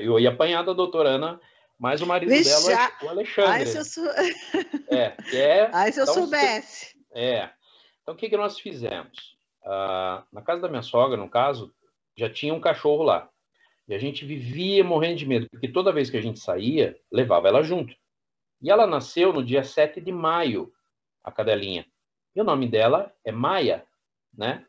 [0.00, 1.40] Eu ia apanhar da doutora Ana
[1.78, 3.50] mas o marido Vixe, dela, o Alexandre.
[3.52, 4.06] Ai, se eu, sou...
[4.90, 6.96] é, é, ai, se eu então, soubesse.
[7.14, 7.50] É.
[8.02, 9.36] Então, o que, que nós fizemos?
[9.64, 11.72] Ah, na casa da minha sogra, no caso,
[12.16, 13.28] já tinha um cachorro lá.
[13.86, 17.48] E a gente vivia morrendo de medo, porque toda vez que a gente saía, levava
[17.48, 17.94] ela junto.
[18.60, 20.72] E ela nasceu no dia 7 de maio,
[21.22, 21.86] a cadelinha.
[22.34, 23.86] E o nome dela é Maia,
[24.36, 24.64] né?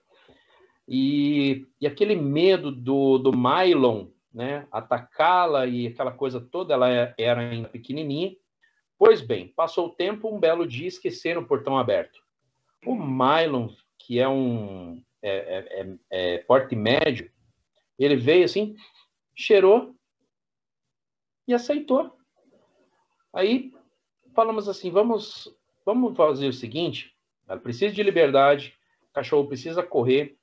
[0.87, 7.13] E, e aquele medo do, do Mylon né, atacá-la e aquela coisa toda, ela é,
[7.17, 8.35] era ainda pequenininha.
[8.97, 12.21] Pois bem, passou o tempo, um belo dia esqueceram o portão aberto.
[12.85, 17.31] O Mylon, que é um é, é, é, é, porte médio,
[17.97, 18.75] ele veio assim,
[19.35, 19.95] cheirou
[21.47, 22.17] e aceitou.
[23.33, 23.73] Aí
[24.33, 25.53] falamos assim, vamos,
[25.85, 27.15] vamos fazer o seguinte,
[27.47, 28.77] ela precisa de liberdade,
[29.09, 30.37] o cachorro precisa correr,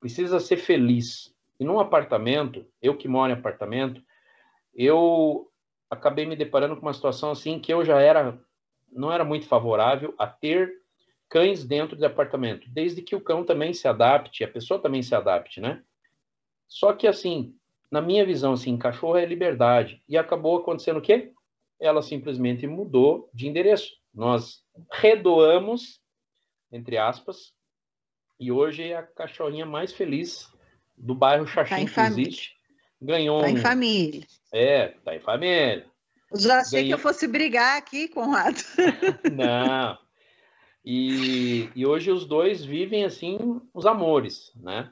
[0.00, 1.35] precisa ser feliz.
[1.58, 4.02] E num apartamento, eu que moro em apartamento,
[4.74, 5.50] eu
[5.90, 8.38] acabei me deparando com uma situação assim que eu já era
[8.90, 10.72] não era muito favorável a ter
[11.28, 15.14] cães dentro de apartamento, desde que o cão também se adapte, a pessoa também se
[15.14, 15.82] adapte, né?
[16.68, 17.54] Só que assim,
[17.90, 21.32] na minha visão assim, cachorro é liberdade e acabou acontecendo o quê?
[21.80, 26.00] Ela simplesmente mudou de endereço, nós redoamos,
[26.72, 27.52] entre aspas,
[28.38, 30.50] e hoje é a cachorrinha mais feliz
[30.96, 32.56] do bairro Xaxim tá existe.
[33.00, 34.26] Ganhou tá em família.
[34.52, 35.86] É, tá em família.
[36.34, 38.60] Já achei que eu fosse brigar aqui, Conrado.
[39.32, 39.98] Não.
[40.84, 44.90] E, e hoje os dois vivem assim os amores, né?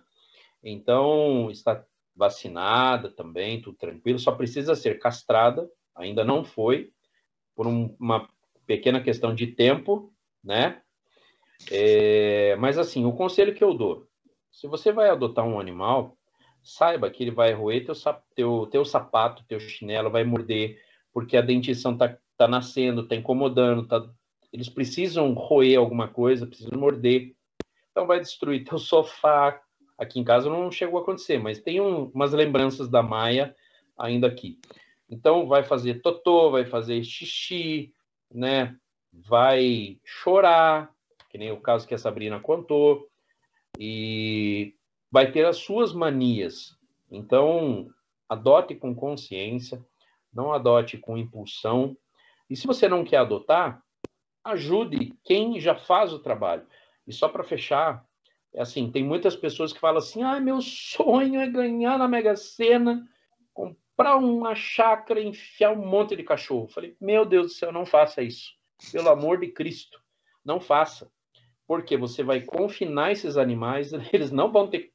[0.63, 1.85] Então está
[2.17, 6.93] vacinada também, tudo tranquilo, só precisa ser castrada, ainda não foi,
[7.55, 8.29] por um, uma
[8.67, 10.81] pequena questão de tempo, né?
[11.71, 14.09] É, mas assim, o conselho que eu dou,
[14.55, 16.17] se você vai adotar um animal,
[16.63, 17.95] saiba que ele vai roer teu,
[18.37, 20.81] teu, teu sapato, teu chinelo, vai morder,
[21.13, 24.09] porque a dentição tá, tá nascendo, tá incomodando, tá,
[24.53, 27.35] eles precisam roer alguma coisa, precisam morder.
[27.91, 29.61] Então vai destruir teu sofá.
[29.99, 33.55] Aqui em casa não chegou a acontecer, mas tem um, umas lembranças da Maia
[33.99, 34.61] ainda aqui.
[35.11, 37.93] Então vai fazer totô, vai fazer xixi,
[38.33, 38.77] né?
[39.13, 40.95] Vai chorar,
[41.29, 43.09] que nem o caso que a Sabrina contou,
[43.79, 44.75] e
[45.11, 46.77] vai ter as suas manias.
[47.11, 47.89] Então,
[48.29, 49.85] adote com consciência,
[50.33, 51.97] não adote com impulsão.
[52.49, 53.83] E se você não quer adotar,
[54.43, 56.66] ajude quem já faz o trabalho.
[57.07, 58.05] E só para fechar,
[58.53, 62.37] é assim, tem muitas pessoas que falam assim: "Ah, meu sonho é ganhar na Mega
[62.37, 63.07] Sena,
[63.53, 66.64] comprar uma chácara enfiar um monte de cachorro".
[66.64, 68.53] Eu falei: "Meu Deus do céu, não faça isso.
[68.93, 70.01] Pelo amor de Cristo,
[70.45, 71.11] não faça.
[71.67, 74.93] Porque você vai confinar esses animais, eles não vão ter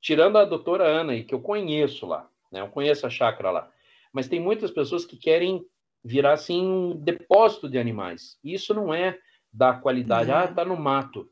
[0.00, 2.60] tirando a doutora Ana aí, que eu conheço lá, né?
[2.60, 3.72] Eu conheço a chácara lá
[4.16, 5.62] mas tem muitas pessoas que querem
[6.02, 8.38] virar assim um depósito de animais.
[8.42, 9.18] Isso não é
[9.52, 10.30] da qualidade.
[10.30, 10.36] Uhum.
[10.38, 11.30] Ah, tá no mato.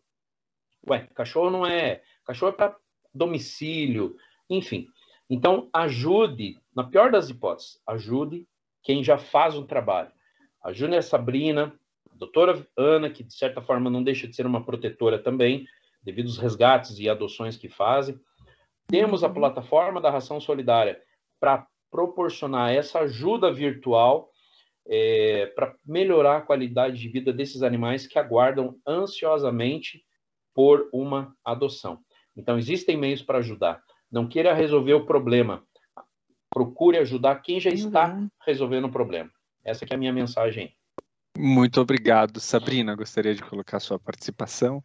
[0.87, 2.03] Ué, cachorro não é.
[2.27, 2.77] Cachorro é para
[3.15, 4.17] domicílio,
[4.51, 4.87] enfim.
[5.31, 8.47] Então, ajude, na pior das hipóteses, ajude
[8.83, 10.13] quem já faz um trabalho.
[10.63, 11.75] Ajude a Sabrina,
[12.15, 15.67] doutora Ana, que de certa forma não deixa de ser uma protetora também,
[16.03, 18.19] devido aos resgates e adoções que fazem.
[18.87, 19.35] Temos a uhum.
[19.35, 21.01] plataforma da Ração Solidária
[21.41, 24.31] para proporcionar essa ajuda virtual
[24.87, 30.05] é, para melhorar a qualidade de vida desses animais que aguardam ansiosamente
[30.55, 32.01] por uma adoção.
[32.37, 33.83] Então, existem meios para ajudar.
[34.11, 35.65] Não queira resolver o problema.
[36.51, 38.29] Procure ajudar quem já está uhum.
[38.45, 39.31] resolvendo o problema.
[39.65, 40.77] Essa é a minha mensagem.
[41.37, 42.39] Muito obrigado.
[42.39, 44.83] Sabrina, gostaria de colocar sua participação.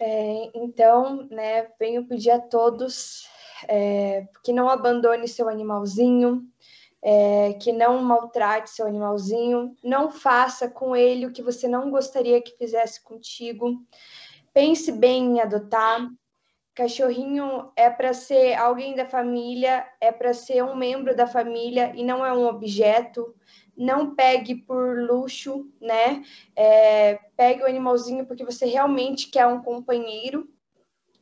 [0.00, 3.26] É, então, né, venho pedir a todos
[3.68, 6.44] é, que não abandone seu animalzinho,
[7.02, 12.40] é, que não maltrate seu animalzinho, não faça com ele o que você não gostaria
[12.40, 13.80] que fizesse contigo.
[14.54, 16.08] Pense bem em adotar.
[16.74, 22.02] Cachorrinho é para ser alguém da família, é para ser um membro da família e
[22.02, 23.34] não é um objeto.
[23.82, 26.22] Não pegue por luxo, né?
[26.54, 30.48] É, pegue o animalzinho porque você realmente quer um companheiro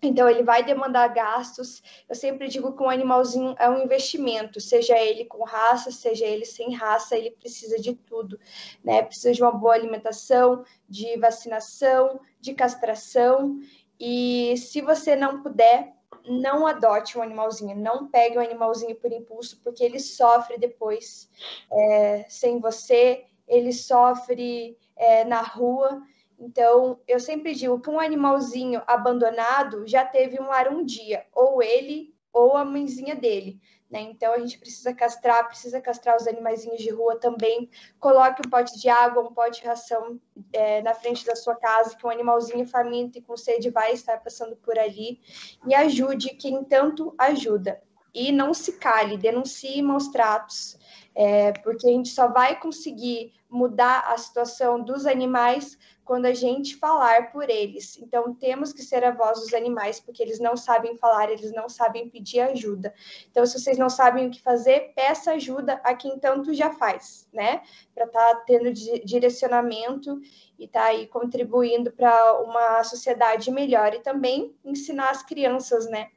[0.02, 1.82] então, ele vai demandar gastos.
[2.08, 6.46] Eu sempre digo que um animalzinho é um investimento, seja ele com raça, seja ele
[6.46, 8.40] sem raça, ele precisa de tudo,
[8.82, 9.02] né?
[9.02, 13.60] Precisa de uma boa alimentação, de vacinação, de castração.
[13.98, 15.92] E se você não puder,
[16.28, 21.30] não adote um animalzinho, não pegue um animalzinho por impulso, porque ele sofre depois
[21.72, 26.02] é, sem você, ele sofre é, na rua.
[26.38, 31.62] Então, eu sempre digo que um animalzinho abandonado já teve um lar um dia, ou
[31.62, 33.60] ele ou a mãezinha dele.
[33.90, 34.02] Né?
[34.02, 37.68] Então, a gente precisa castrar, precisa castrar os animaizinhos de rua também.
[37.98, 40.20] Coloque um pote de água, um pote de ração
[40.52, 44.18] é, na frente da sua casa, que um animalzinho faminto e com sede vai estar
[44.18, 45.20] passando por ali.
[45.66, 47.82] E ajude quem tanto ajuda.
[48.14, 50.76] E não se cale, denuncie maus tratos,
[51.14, 55.78] é, porque a gente só vai conseguir mudar a situação dos animais
[56.10, 57.96] quando a gente falar por eles.
[57.96, 61.68] Então, temos que ser a voz dos animais, porque eles não sabem falar, eles não
[61.68, 62.92] sabem pedir ajuda.
[63.30, 67.28] Então, se vocês não sabem o que fazer, peça ajuda a quem tanto já faz,
[67.32, 67.62] né?
[67.94, 70.20] Para estar tá tendo direcionamento
[70.58, 76.08] e estar tá aí contribuindo para uma sociedade melhor e também ensinar as crianças, né?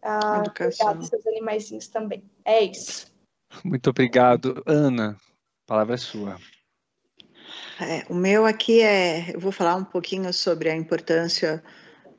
[0.00, 2.22] A cuidar dos seus animaizinhos também.
[2.44, 3.12] É isso.
[3.64, 5.16] Muito obrigado, Ana.
[5.64, 6.38] A palavra é sua.
[7.78, 11.62] É, o meu aqui é, eu vou falar um pouquinho sobre a importância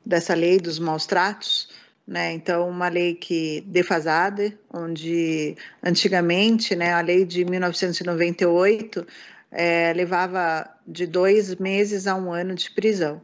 [0.06, 1.68] dessa lei dos maus tratos,
[2.06, 2.32] né?
[2.32, 9.04] Então, uma lei que defasada, onde antigamente, né, a lei de 1998
[9.50, 13.20] é, levava de dois meses a um ano de prisão.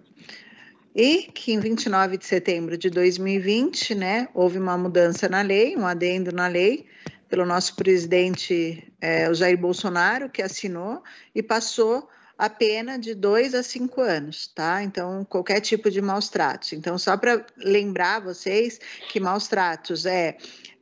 [0.95, 5.87] E que em 29 de setembro de 2020, né, houve uma mudança na lei, um
[5.87, 6.87] adendo na lei,
[7.29, 11.01] pelo nosso presidente é, Jair Bolsonaro, que assinou
[11.33, 12.09] e passou
[12.39, 14.83] a pena de dois a cinco anos, tá?
[14.83, 16.73] Então, qualquer tipo de maus tratos.
[16.73, 18.81] Então, só para lembrar vocês
[19.11, 20.37] que maus tratos é,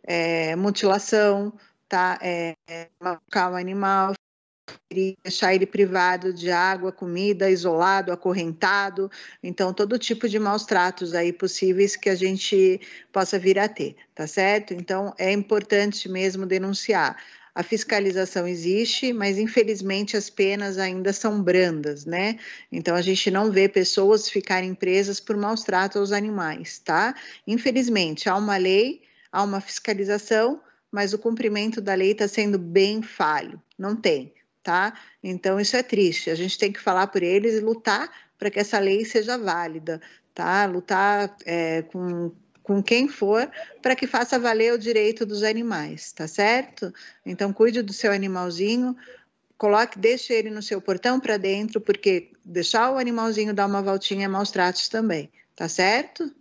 [0.04, 1.52] é mutilação,
[1.88, 2.18] tá?
[2.22, 4.14] É, é o animal,
[5.24, 9.10] deixar ele privado de água, comida, isolado, acorrentado.
[9.42, 12.80] Então, todo tipo de maus tratos aí possíveis que a gente
[13.12, 14.74] possa vir a ter, tá certo?
[14.74, 17.16] Então, é importante mesmo denunciar.
[17.54, 22.38] A fiscalização existe, mas infelizmente as penas ainda são brandas, né?
[22.70, 27.14] Então a gente não vê pessoas ficarem presas por maus tratos aos animais, tá?
[27.46, 33.02] Infelizmente, há uma lei, há uma fiscalização, mas o cumprimento da lei está sendo bem
[33.02, 33.60] falho.
[33.78, 34.98] Não tem, tá?
[35.22, 36.30] Então isso é triste.
[36.30, 40.00] A gente tem que falar por eles e lutar para que essa lei seja válida,
[40.34, 40.64] tá?
[40.64, 42.32] Lutar é, com
[42.62, 46.92] com quem for, para que faça valer o direito dos animais, tá certo?
[47.26, 48.96] Então, cuide do seu animalzinho,
[49.58, 54.24] coloque, deixe ele no seu portão para dentro, porque deixar o animalzinho dar uma voltinha
[54.24, 56.32] é maus tratos também, tá certo?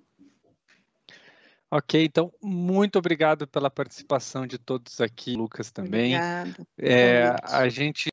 [1.74, 6.16] Ok, então, muito obrigado pela participação de todos aqui, Lucas também.
[6.18, 6.68] Obrigada.
[6.78, 8.10] É, a gente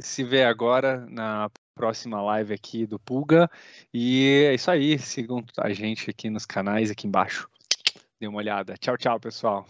[0.00, 1.50] se vê agora na
[1.82, 3.50] próxima live aqui do Pulga.
[3.92, 4.96] E é isso aí.
[5.00, 7.48] Sigam a gente aqui nos canais aqui embaixo.
[8.20, 8.76] Dê uma olhada.
[8.76, 9.66] Tchau, tchau, pessoal.